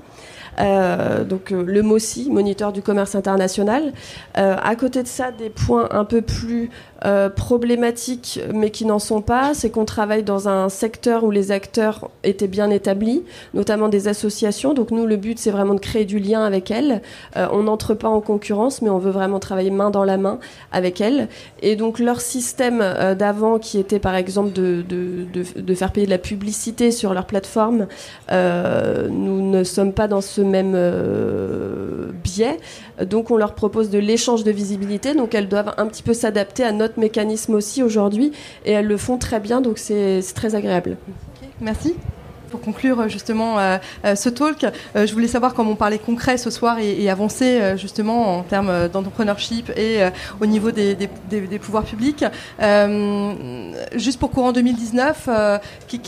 [1.29, 3.93] Donc le MOSI, moniteur du commerce international.
[4.33, 6.69] À côté de ça, des points un peu plus
[7.35, 12.09] problématiques, mais qui n'en sont pas, c'est qu'on travaille dans un secteur où les acteurs
[12.23, 14.73] étaient bien établis, notamment des associations.
[14.73, 17.01] Donc nous, le but, c'est vraiment de créer du lien avec elles.
[17.35, 20.39] on n'entre pas en concurrence, mais on veut vraiment travailler main dans la main
[20.71, 21.29] avec elles.
[21.61, 22.83] Et donc leur système
[23.17, 27.25] d'avant, qui était par exemple de, de, de, faire payer de la publicité sur leur
[27.25, 27.87] plateforme,
[28.29, 30.75] nous ne sommes pas dans ce même
[32.43, 33.05] euh.
[33.05, 35.13] Donc on leur propose de l'échange de visibilité.
[35.13, 38.31] Donc elles doivent un petit peu s'adapter à notre mécanisme aussi aujourd'hui.
[38.65, 39.61] Et elles le font très bien.
[39.61, 40.97] Donc c'est très agréable.
[41.61, 41.95] merci
[42.51, 46.49] pour conclure justement euh, euh, ce talk, je voulais savoir comment on parlait concret ce
[46.49, 49.99] soir et, avancer justement en termes d'entrepreneurship et
[50.41, 50.95] au niveau des,
[51.61, 52.25] pouvoirs publics.
[53.95, 55.29] juste pour courant 2019,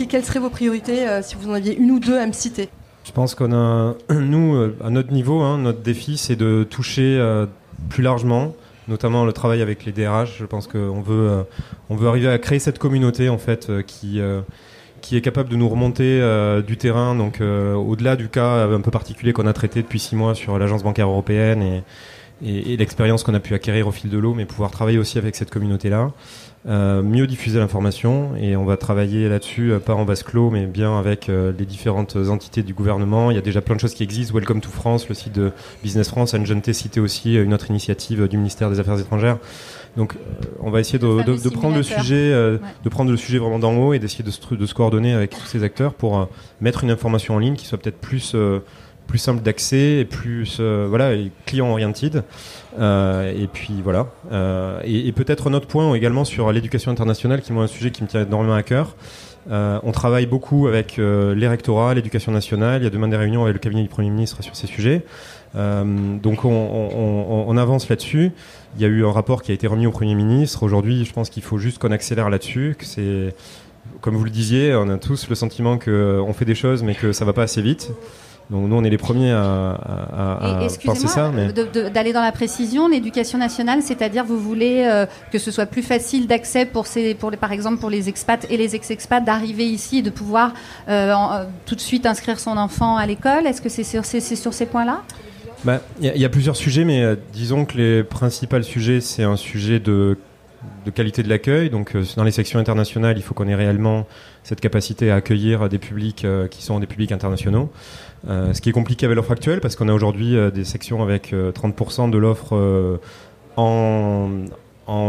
[0.10, 2.70] quelles seraient vos priorités si vous en aviez une ou deux à me citer?
[3.04, 7.18] Je pense qu'on a, nous, euh, à notre niveau, hein, notre défi, c'est de toucher
[7.18, 7.46] euh,
[7.90, 8.56] plus largement,
[8.88, 10.38] notamment le travail avec les DRH.
[10.40, 11.44] Je pense qu'on veut, euh,
[11.90, 14.22] on veut arriver à créer cette communauté en fait qui
[15.02, 16.22] qui est capable de nous remonter
[16.68, 20.36] du terrain, donc au-delà du cas un peu particulier qu'on a traité depuis six mois
[20.36, 21.84] sur l'agence bancaire européenne et,
[22.46, 25.18] et, et l'expérience qu'on a pu acquérir au fil de l'eau, mais pouvoir travailler aussi
[25.18, 26.12] avec cette communauté-là.
[26.68, 30.68] Euh, mieux diffuser l'information et on va travailler là-dessus, euh, pas en vase clos, mais
[30.68, 33.32] bien avec euh, les différentes entités du gouvernement.
[33.32, 34.36] Il y a déjà plein de choses qui existent.
[34.36, 36.36] Welcome to France, le site de Business France.
[36.36, 39.40] Anne cité aussi une autre initiative du ministère des Affaires étrangères.
[39.98, 40.16] Donc,
[40.60, 43.74] on va essayer de, de, de prendre le sujet, de prendre le sujet vraiment d'en
[43.74, 46.30] haut et d'essayer de se, de se coordonner avec tous ces acteurs pour
[46.62, 48.36] mettre une information en ligne qui soit peut-être plus
[49.12, 51.12] plus simple d'accès et plus euh, voilà
[51.46, 52.24] client oriented
[52.80, 57.52] euh, et puis voilà euh, et, peut-être un autre point également sur l'éducation internationale qui
[57.52, 58.96] est un sujet qui me tient énormément à cœur
[59.50, 62.82] on travaille beaucoup avec les rectorats, l'éducation nationale.
[62.82, 65.04] Il y a demain des réunions avec le cabinet du Premier ministre sur ces sujets.
[65.56, 68.34] donc on, avance là-dessus.
[68.76, 70.62] Il y a eu un rapport qui a été remis au Premier ministre.
[70.62, 72.78] Aujourd'hui, je pense qu'il faut juste qu'on accélère là-dessus.
[74.00, 77.12] Comme vous le disiez, on a tous le sentiment qu'on fait des choses, mais que
[77.12, 77.92] ça va pas assez vite.
[78.52, 79.72] Donc nous, on est les premiers à,
[80.42, 81.32] à, penser ça.
[81.34, 81.54] Mais...
[81.90, 86.28] d'aller dans la précision, l'éducation nationale, c'est-à-dire vous voulez euh, que ce soit plus facile
[86.28, 90.00] d'accès pour, ces, pour les, par exemple pour les expats et les ex-expats d'arriver ici
[90.00, 90.54] et de pouvoir
[90.90, 93.48] euh, euh, tout de suite inscrire son enfant à l'école?
[93.48, 95.02] Est-ce que c'est sur, sur ces points-là?
[95.64, 99.38] Bah, Il y, y, a plusieurs sujets, mais disons que les principaux sujets, c'est un
[99.38, 100.18] sujet de
[100.86, 101.72] de qualité de l'accueil.
[101.72, 104.06] Donc, dans les sections internationales, il faut qu'on ait réellement
[104.44, 107.72] cette capacité à accueillir des publics qui sont des publics internationaux.
[108.28, 111.02] Euh, ce qui est compliqué avec l'offre actuelle parce qu'on a aujourd'hui euh, des sections
[111.02, 113.00] avec 30% euh, de l'offre
[113.58, 114.30] en,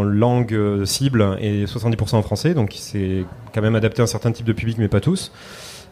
[0.04, 4.46] langue cible et 70% en français, donc c'est quand même adapté à un certain type
[4.46, 5.32] de public, mais pas tous.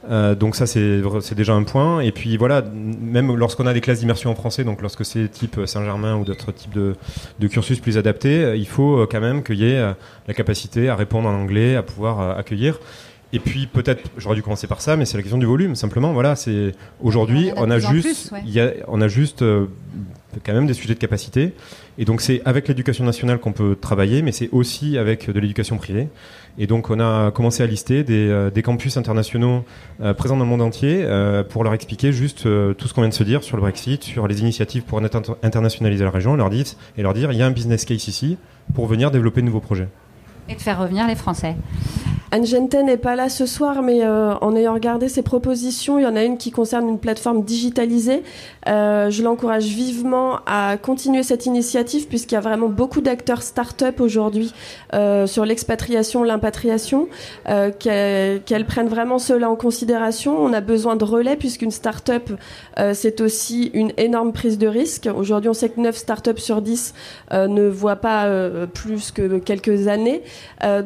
[0.09, 2.01] Donc ça c'est déjà un point.
[2.01, 5.61] Et puis voilà, même lorsqu'on a des classes d'immersion en français, donc lorsque c'est type
[5.67, 6.95] Saint-Germain ou d'autres types de,
[7.41, 9.83] de, cursus plus adaptés, il faut quand même qu'il y ait
[10.29, 12.79] la capacité à répondre en anglais, à pouvoir accueillir.
[13.33, 15.77] Et puis peut-être, j'aurais dû commencer par ça, mais c'est la question du volume.
[15.77, 19.67] Simplement, voilà, c'est aujourd'hui, on, a juste, y a, on a juste euh,
[20.45, 21.53] quand même des sujets de capacité.
[21.97, 25.77] Et donc c'est avec l'éducation nationale qu'on peut travailler, mais c'est aussi avec de l'éducation
[25.77, 26.09] privée.
[26.59, 29.65] Et donc on a commencé à lister des, euh, des campus internationaux
[30.01, 31.07] euh, présents dans le monde entier
[31.51, 34.27] pour leur expliquer juste tout ce qu'on vient de se dire sur le Brexit, sur
[34.27, 35.01] les initiatives pour
[35.43, 36.67] internationaliser la région, leur dire,
[36.97, 38.39] et leur dire il y a un business case ici
[38.75, 39.89] pour venir développer de nouveaux projets.
[40.49, 41.57] Et de faire revenir les Français.
[42.33, 46.03] Anne Genten n'est pas là ce soir, mais euh, en ayant regardé ses propositions, il
[46.03, 48.23] y en a une qui concerne une plateforme digitalisée.
[48.69, 54.01] Euh, je l'encourage vivement à continuer cette initiative puisqu'il y a vraiment beaucoup d'acteurs start-up
[54.01, 54.55] aujourd'hui
[54.95, 57.09] euh, sur l'expatriation, l'impatriation,
[57.81, 60.39] qu'elles prennent vraiment cela en considération.
[60.39, 62.31] On a besoin de relais puisqu'une start-up,
[62.93, 65.09] c'est aussi une énorme prise de risque.
[65.15, 66.95] Aujourd'hui, on sait que 9 start-up sur 10
[67.33, 68.29] ne voient pas
[68.73, 70.23] plus que quelques années.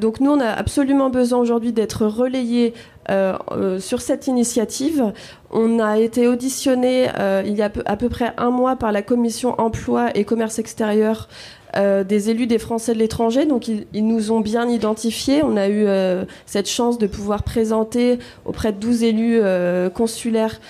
[0.00, 2.74] Donc nous, on a absolument besoin aujourd'hui d'être relayé
[3.10, 5.12] euh, euh, sur cette initiative.
[5.50, 9.02] On a été auditionné euh, il y a à peu près un mois par la
[9.02, 11.28] commission emploi et commerce extérieur
[11.76, 13.46] des élus des Français de l'étranger.
[13.46, 15.42] Donc ils, ils, nous ont bien identifiés.
[15.42, 15.88] On a eu
[16.46, 19.40] cette chance de pouvoir présenter auprès de 12 élus
[19.92, 20.60] consulaires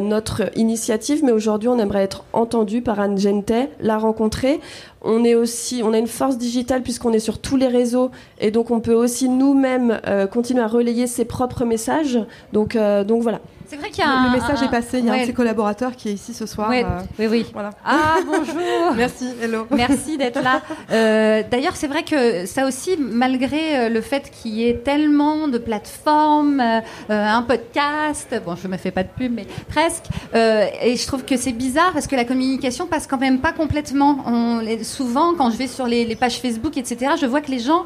[0.00, 4.60] notre initiative, mais aujourd'hui on aimerait être entendu par Anne Gente, la rencontrer.
[5.02, 8.50] On est aussi, on a une force digitale puisqu'on est sur tous les réseaux et
[8.50, 12.18] donc on peut aussi nous-mêmes euh, continuer à relayer ses propres messages.
[12.52, 13.40] Donc, euh, donc voilà.
[13.68, 14.98] C'est vrai qu'il y a un, le message est passé.
[14.98, 16.70] Il y a un de ses collaborateurs qui est ici ce soir.
[16.72, 16.82] Euh,
[17.18, 17.46] oui, oui.
[17.52, 17.68] Voilà.
[17.84, 18.56] Ah bonjour.
[18.96, 19.28] Merci.
[19.42, 19.66] Hello.
[19.70, 20.62] Merci d'être là.
[20.90, 25.48] Euh, D'ailleurs, c'est vrai que ça aussi, malgré euh, le fait qu'il y ait tellement
[25.48, 28.34] de plateformes, euh, un podcast.
[28.42, 30.04] Bon, je me fais pas de pub, mais presque.
[30.34, 34.24] Et je trouve que c'est bizarre parce que la communication passe quand même pas complètement.
[34.26, 37.58] On, souvent, quand je vais sur les, les pages Facebook, etc., je vois que les
[37.58, 37.84] gens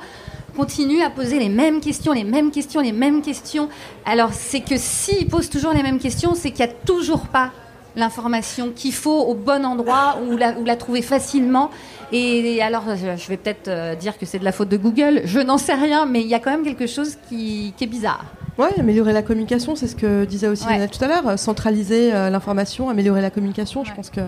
[0.57, 3.69] continue à poser les mêmes questions, les mêmes questions, les mêmes questions.
[4.05, 7.51] Alors c'est que s'ils posent toujours les mêmes questions, c'est qu'il n'y a toujours pas
[7.97, 11.71] l'information qu'il faut au bon endroit ou la, ou la trouver facilement.
[12.11, 15.41] Et alors, je vais peut-être euh, dire que c'est de la faute de Google, je
[15.41, 18.25] n'en sais rien, mais il y a quand même quelque chose qui est bizarre.
[18.59, 20.87] Oui, améliorer la communication, c'est ce que disait aussi ouais.
[20.87, 21.39] tout à l'heure.
[21.39, 23.87] Centraliser euh, l'information, améliorer la communication, ouais.
[23.89, 24.21] je pense que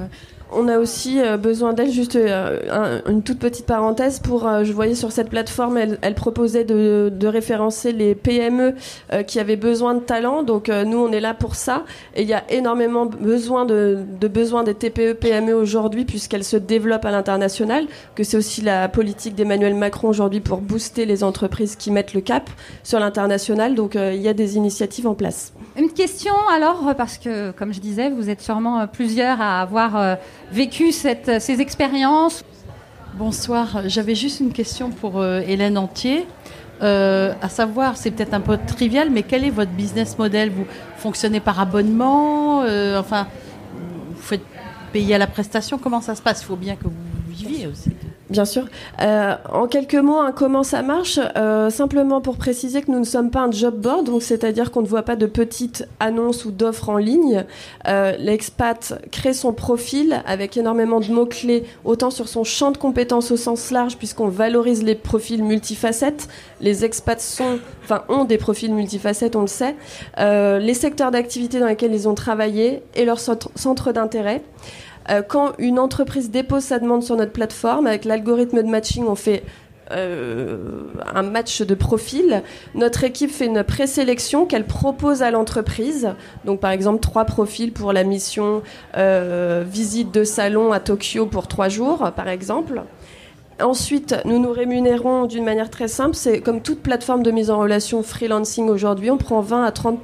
[0.56, 4.72] on a aussi euh, besoin d'elle, juste euh, un, une toute petite parenthèse, pour, je
[4.72, 8.74] voyais sur cette plateforme, elle, elle proposait de, de, référencer les PME
[9.26, 11.84] qui avaient besoin de talent, donc nous on est là pour ça,
[12.14, 16.56] et il y a énormément besoin de, de besoin des TPE, PME aujourd'hui, puisqu'elles se
[16.56, 21.74] développent à l'international, que c'est aussi la politique d'Emmanuel Macron aujourd'hui pour booster les entreprises
[21.74, 22.48] qui mettent le cap
[22.84, 25.52] sur l'international, donc il y a des initiatives en place.
[25.76, 30.18] Une question alors, parce que comme je disais, vous êtes sûrement plusieurs à avoir
[30.52, 32.44] vécu cette, ces expériences.
[33.16, 36.26] Bonsoir, j'avais juste une question pour euh, Hélène Entier.
[36.82, 40.50] Euh, à savoir, c'est peut-être un peu trivial, mais quel est votre business model?
[40.50, 42.62] Vous fonctionnez par abonnement?
[42.62, 43.28] Euh, Enfin,
[43.72, 44.42] vous faites
[44.92, 45.78] payer à la prestation?
[45.78, 46.42] Comment ça se passe?
[46.42, 47.03] Il faut bien que vous
[48.30, 48.64] Bien sûr.
[49.02, 51.20] Euh, en quelques mots, hein, comment ça marche?
[51.36, 54.80] Euh, Simplement pour préciser que nous ne sommes pas un job board, donc c'est-à-dire qu'on
[54.80, 57.44] ne voit pas de petites annonces ou d'offres en ligne.
[57.86, 63.30] Euh, L'expat crée son profil avec énormément de mots-clés, autant sur son champ de compétences
[63.30, 66.28] au sens large, puisqu'on valorise les profils multifacettes.
[66.60, 67.42] Les expats
[68.08, 69.76] ont des profils multifacettes, on le sait.
[70.18, 74.42] Les secteurs d'activité dans lesquels ils ont travaillé et leur centre d'intérêt.
[75.10, 79.14] Euh, quand une entreprise dépose sa demande sur notre plateforme, avec l'algorithme de matching, on
[79.14, 79.42] fait
[79.90, 80.56] euh,
[81.14, 82.42] un match de profil.
[82.74, 86.14] Notre équipe fait une présélection qu'elle propose à l'entreprise.
[86.44, 88.62] Donc, par exemple, trois profils pour la mission
[88.96, 92.82] euh, visite de salon à Tokyo pour trois jours, par exemple.
[93.62, 96.16] Ensuite, nous nous rémunérons d'une manière très simple.
[96.16, 100.00] C'est comme toute plateforme de mise en relation freelancing aujourd'hui, on prend 20 à 30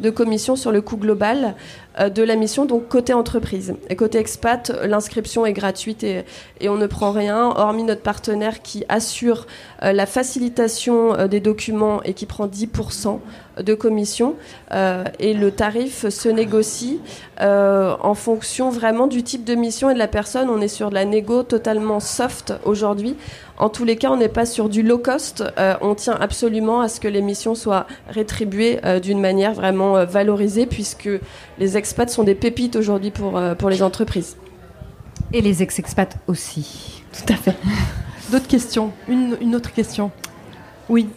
[0.00, 1.54] de commission sur le coût global
[2.00, 3.74] euh, de la mission, donc côté entreprise.
[3.90, 6.24] Et côté expat, l'inscription est gratuite et,
[6.68, 9.46] on ne prend rien, hormis notre partenaire qui assure
[9.82, 13.20] euh, la facilitation euh, des documents et qui prend 10%
[13.60, 14.34] de commission.
[15.18, 17.00] Et le tarif se négocie
[17.38, 20.48] en fonction vraiment du type de mission et de la personne.
[20.48, 23.14] On est sur de la négo totalement soft aujourd'hui.
[23.62, 25.44] En tous les cas, on n'est pas sur du low cost.
[25.56, 29.96] Euh, on tient absolument à ce que les missions soient rétribuées euh, d'une manière vraiment
[29.96, 31.08] euh, valorisée, puisque
[31.60, 34.36] les expats sont des pépites aujourd'hui pour, pour les entreprises.
[35.32, 37.04] Et les ex-expats aussi.
[37.12, 37.56] Tout à fait.
[38.32, 38.90] D'autres questions?
[39.06, 40.10] Une, une, autre question?
[40.88, 41.08] Oui.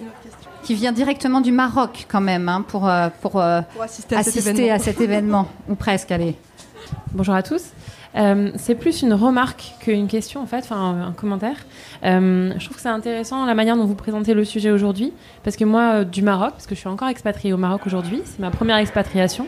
[0.62, 2.88] Qui vient directement du Maroc, quand même, hein, pour,
[3.22, 5.48] pour, pour, assister, à, assister cet à, cet événement.
[5.68, 6.36] ou presque, allez.
[7.12, 7.64] Bonjour à tous.
[8.16, 11.58] Euh, c'est plus une remarque qu'une question, en fait, enfin un, commentaire.
[12.04, 15.56] Euh, je trouve que c'est intéressant la manière dont vous présentez le sujet aujourd'hui, parce
[15.56, 18.40] que moi, euh, du Maroc, parce que je suis encore expatriée au Maroc aujourd'hui, c'est
[18.40, 19.46] ma première expatriation.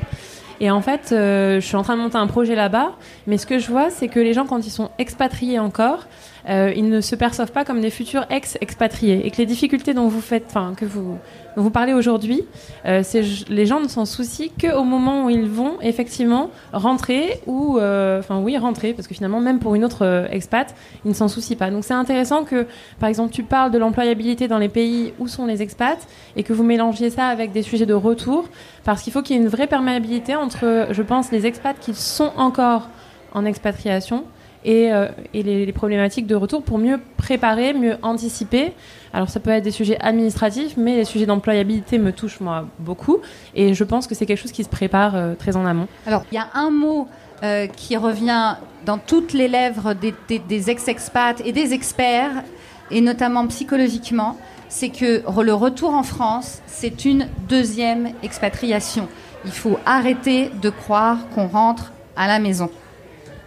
[0.60, 2.94] Et en fait, je suis en train de monter un projet là-bas,
[3.28, 6.08] mais ce que je vois, c'est que les gens, quand ils sont expatriés encore,
[6.50, 10.08] euh, ils ne se perçoivent pas comme des futurs ex-expatriés, et que les difficultés dont
[10.08, 11.18] vous faites, enfin que vous
[11.56, 12.44] vous parlez aujourd'hui,
[12.86, 13.02] euh,
[13.50, 18.40] les gens ne s'en soucient qu'au moment où ils vont effectivement rentrer ou, euh, enfin
[18.40, 21.72] oui, rentrer, parce que finalement, même pour une autre expat, ils ne s'en soucient pas.
[21.72, 22.68] Donc c'est intéressant que,
[23.00, 26.00] par exemple, tu parles de l'employabilité dans les pays où sont les expats
[26.36, 28.46] et que vous mélangiez ça avec des sujets de retour,
[28.84, 31.96] parce qu'il faut qu'il y ait une vraie perméabilité entre, je pense, les expats qui
[31.96, 32.88] sont encore
[33.34, 34.26] en expatriation
[34.68, 38.74] et, euh, les, problématiques de retour pour mieux préparer, mieux anticiper.
[39.14, 43.20] Alors ça peut être des sujets administratifs, mais les sujets d'employabilité me touchent moi beaucoup
[43.56, 45.88] et je pense que c'est quelque chose qui se prépare euh, très en amont.
[46.06, 47.08] Alors il y a un mot
[47.44, 52.44] euh, qui revient dans toutes les lèvres des, des ex-expats et des experts,
[52.92, 59.08] et notamment psychologiquement, c'est que le retour en France, c'est une deuxième expatriation.
[59.46, 62.70] Il faut arrêter de croire qu'on rentre à la maison.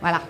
[0.00, 0.22] Voilà.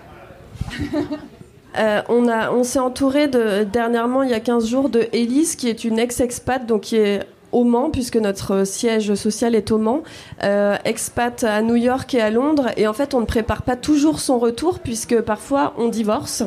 [1.79, 5.69] Euh, on on s'est entouré de, dernièrement, il y a 15 jours, de Elise, qui
[5.69, 7.21] est une ex-expat, donc qui est
[7.53, 10.03] au Mans, puisque notre siège social est au Mans,
[10.43, 12.71] euh, expat à New York et à Londres.
[12.77, 16.43] Et en fait, on ne prépare pas toujours son retour, puisque parfois on divorce.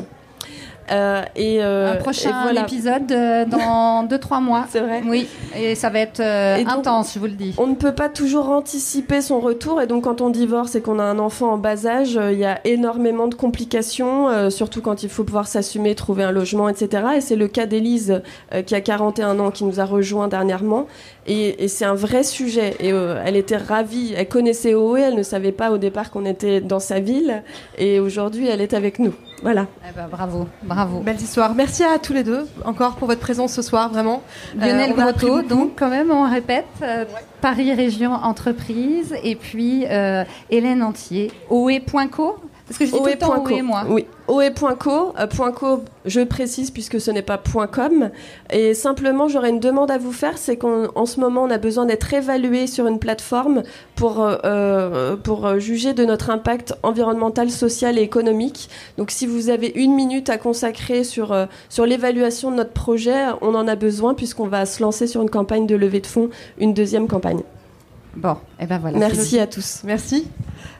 [0.90, 4.66] Euh, et euh, un prochain épisode euh, dans 2-3 mois.
[4.68, 5.02] C'est vrai.
[5.06, 7.54] Oui, et ça va être intense, je vous le dis.
[7.58, 10.98] On ne peut pas toujours anticiper son retour, et donc quand on divorce et qu'on
[10.98, 15.08] a un enfant en bas âge, il y a énormément de complications, surtout quand il
[15.08, 17.04] faut pouvoir s'assumer, trouver un logement, etc.
[17.16, 18.22] Et c'est le cas d'Élise,
[18.66, 20.86] qui a 41 ans, qui nous a rejoint dernièrement.
[21.26, 22.76] Et, c'est un vrai sujet.
[22.80, 24.14] Et elle était ravie.
[24.16, 27.42] Elle connaissait OE, elle ne savait pas au départ qu'on était dans sa ville.
[27.78, 29.14] Et aujourd'hui, elle est avec nous.
[29.44, 29.66] Voilà.
[29.86, 31.00] Eh ben, bravo, bravo.
[31.00, 31.54] Belle histoire.
[31.54, 34.22] Merci à tous les deux encore pour votre présence ce soir, vraiment.
[34.56, 37.04] Lionel euh, donc quand même, on répète, euh,
[37.42, 42.36] Paris Région Entreprise, et puis euh, Hélène Entier, oe.co
[42.66, 43.84] parce que je dis tout le temps OE, moi.
[43.88, 45.12] Oui, OE.co.
[45.18, 47.38] Euh, .co, je précise puisque ce n'est pas
[47.70, 48.10] .com.
[48.50, 51.84] Et simplement, j'aurais une demande à vous faire, c'est qu'en ce moment, on a besoin
[51.84, 53.64] d'être évalué sur une plateforme
[53.96, 58.70] pour, euh, euh, pour juger de notre impact environnemental, social et économique.
[58.96, 61.36] Donc, si vous avez une minute à consacrer sur,
[61.68, 65.30] sur l'évaluation de notre projet, on en a besoin puisqu'on va se lancer sur une
[65.30, 67.42] campagne de levée de fonds, une deuxième campagne.
[68.16, 68.98] Bon, et eh ben voilà.
[68.98, 69.82] Merci à tous.
[69.84, 70.28] Merci.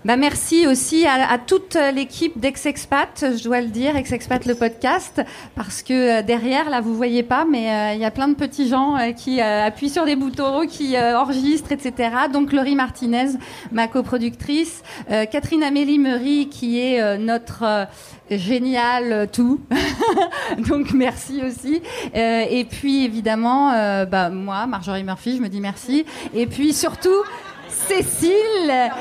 [0.05, 5.23] Bah merci aussi à, toute l'équipe d'Ex-Expat, je dois le dire, Ex-Expat le podcast,
[5.55, 8.35] parce que euh, derrière, là, vous voyez pas, mais euh, il y a plein de
[8.35, 12.11] petits gens euh, qui appuient sur des boutons, qui enregistrent, etc.
[12.31, 13.31] Donc Laurie Martinez,
[13.73, 17.87] ma coproductrice, Catherine Amélie Meury, qui est notre
[18.31, 19.61] génial tout.
[20.69, 21.81] Donc merci aussi.
[22.15, 23.71] et puis évidemment,
[24.07, 26.05] bah, moi, Marjorie Murphy, je me dis merci.
[26.35, 27.23] Et puis surtout,
[27.89, 28.93] Cécile,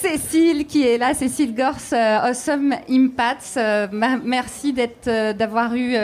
[0.00, 3.54] Cécile qui est là, Cécile Gors, euh, Awesome Impacts.
[3.56, 3.86] Euh,
[4.24, 5.96] merci d'être, euh, d'avoir eu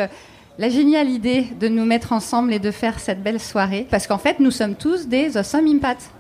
[0.59, 3.87] la géniale idée de nous mettre ensemble et de faire cette belle soirée.
[3.91, 6.11] Parce qu'en fait, nous sommes tous des Awesome Impacts.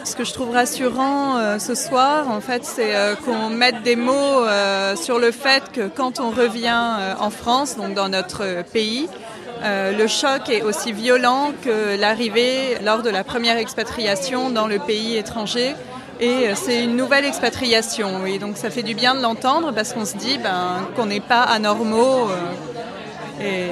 [0.03, 3.95] Ce que je trouve rassurant euh, ce soir, en fait, c'est euh, qu'on mette des
[3.95, 4.43] mots
[4.95, 9.07] sur le fait que quand on revient en France, donc dans notre pays,
[9.63, 14.79] euh, le choc est aussi violent que l'arrivée lors de la première expatriation dans le
[14.79, 15.75] pays étranger.
[16.21, 18.39] Et euh, c'est une nouvelle expatriation, oui.
[18.39, 21.41] Donc ça fait du bien de l'entendre parce qu'on se dit ben, qu'on n'est pas
[21.41, 22.29] anormaux.
[22.29, 23.67] Euh, et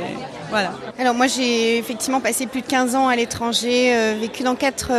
[0.49, 0.71] voilà.
[0.97, 4.93] Alors moi j'ai effectivement passé plus de 15 ans à l'étranger, vécu dans quatre,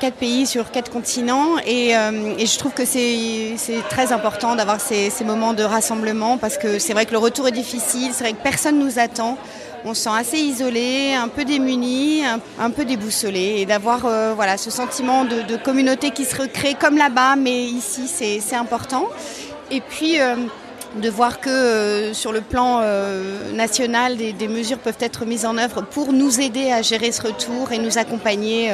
[0.00, 3.58] quatre, pays sur quatre continents et, et je trouve que c'est
[3.90, 7.46] très important d'avoir ces, ces moments de rassemblement parce que c'est vrai que le retour
[7.46, 9.36] est difficile, c'est vrai que personne nous attend
[9.86, 12.22] on se sent assez isolé, un peu démuni,
[12.58, 13.56] un, peu déboussolé.
[13.58, 18.08] Et d'avoir euh, voilà, ce sentiment de, communauté qui se recrée comme là-bas, mais ici
[18.08, 19.08] c'est important.
[19.70, 20.36] Et puis euh,
[21.00, 22.82] de voir que euh, sur le plan
[23.52, 27.72] national, des, mesures peuvent être mises en œuvre pour nous aider à gérer ce retour
[27.72, 28.72] et nous accompagner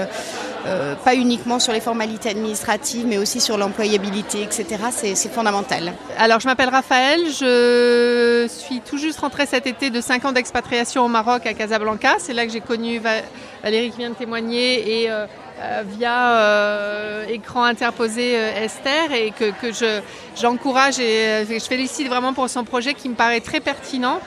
[0.65, 4.67] euh, pas uniquement sur les formalités administratives, mais aussi sur l'employabilité, etc.
[4.93, 5.93] C'est fondamental.
[6.19, 11.05] Alors, je m'appelle Raphaël, je suis tout juste rentrée cet été de 5 ans d'expatriation
[11.05, 12.17] au Maroc, à Casablanca.
[12.19, 13.01] C'est là que j'ai connu
[13.63, 15.27] Valérie qui vient de témoigner et euh, euh,
[15.97, 20.01] via écran interposé Esther et que, que
[20.41, 24.21] j'encourage et je félicite vraiment pour son projet qui me paraît très pertinent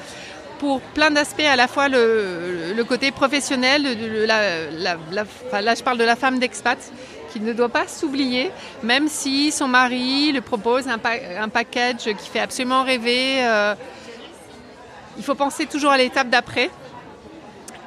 [0.59, 3.83] pour plein d'aspects, à la fois le, le côté professionnel,
[4.25, 6.77] là je parle de la femme d'expat,
[7.31, 10.99] qui ne doit pas s'oublier, même si son mari lui propose un,
[11.39, 13.43] un, package qui fait absolument rêver.
[13.43, 13.75] Euh,
[15.17, 16.69] il faut penser toujours à l'étape d'après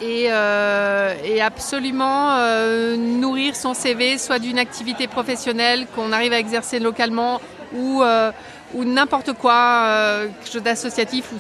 [0.01, 6.38] et, euh, et, absolument euh, nourrir son CV, soit d'une activité professionnelle qu'on arrive à
[6.38, 7.40] exercer localement
[7.74, 8.30] ou, euh,
[8.74, 11.36] ou n'importe quoi, quelque chose d'associatif, ou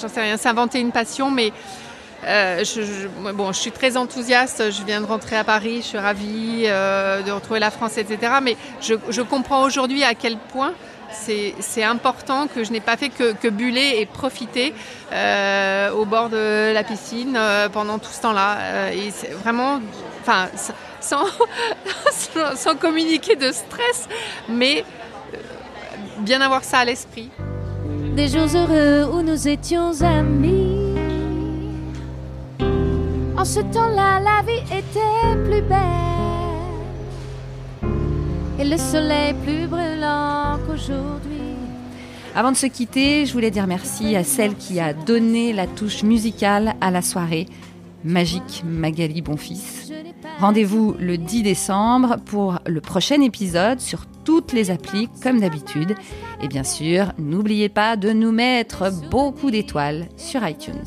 [0.00, 1.52] j'en sais rien, s'inventer une passion, mais
[2.24, 6.64] je, bon, je suis très enthousiaste, je viens de rentrer à Paris, je suis ravie
[6.64, 8.34] de retrouver la France, etc.
[8.42, 10.74] Mais je comprends aujourd'hui à quel point
[11.12, 14.74] c'est important que je n'ai pas fait que, que, buller et profiter
[15.12, 18.58] euh, au bord de la piscine euh, pendant tout ce temps-là.
[18.58, 19.80] Euh, et c'est vraiment,
[20.20, 20.48] enfin,
[21.00, 21.24] sans,
[22.56, 24.08] sans communiquer de stress,
[24.48, 24.84] mais
[26.18, 27.30] bien avoir ça à l'esprit.
[28.16, 30.78] Des jours heureux où nous étions amis.
[33.36, 36.31] En ce temps-là, la vie était plus belle
[38.58, 41.40] et le soleil plus brûlant qu'aujourd'hui.
[42.34, 46.02] Avant de se quitter, je voulais dire merci à celle qui a donné la touche
[46.02, 47.46] musicale à la soirée,
[48.04, 49.92] Magique Magali Bonfils.
[50.38, 55.94] Rendez-vous le 10 décembre pour le prochain épisode sur toutes les applis comme d'habitude.
[56.40, 60.82] Et bien sûr, n'oubliez pas de nous mettre beaucoup d'étoiles sur iTunes.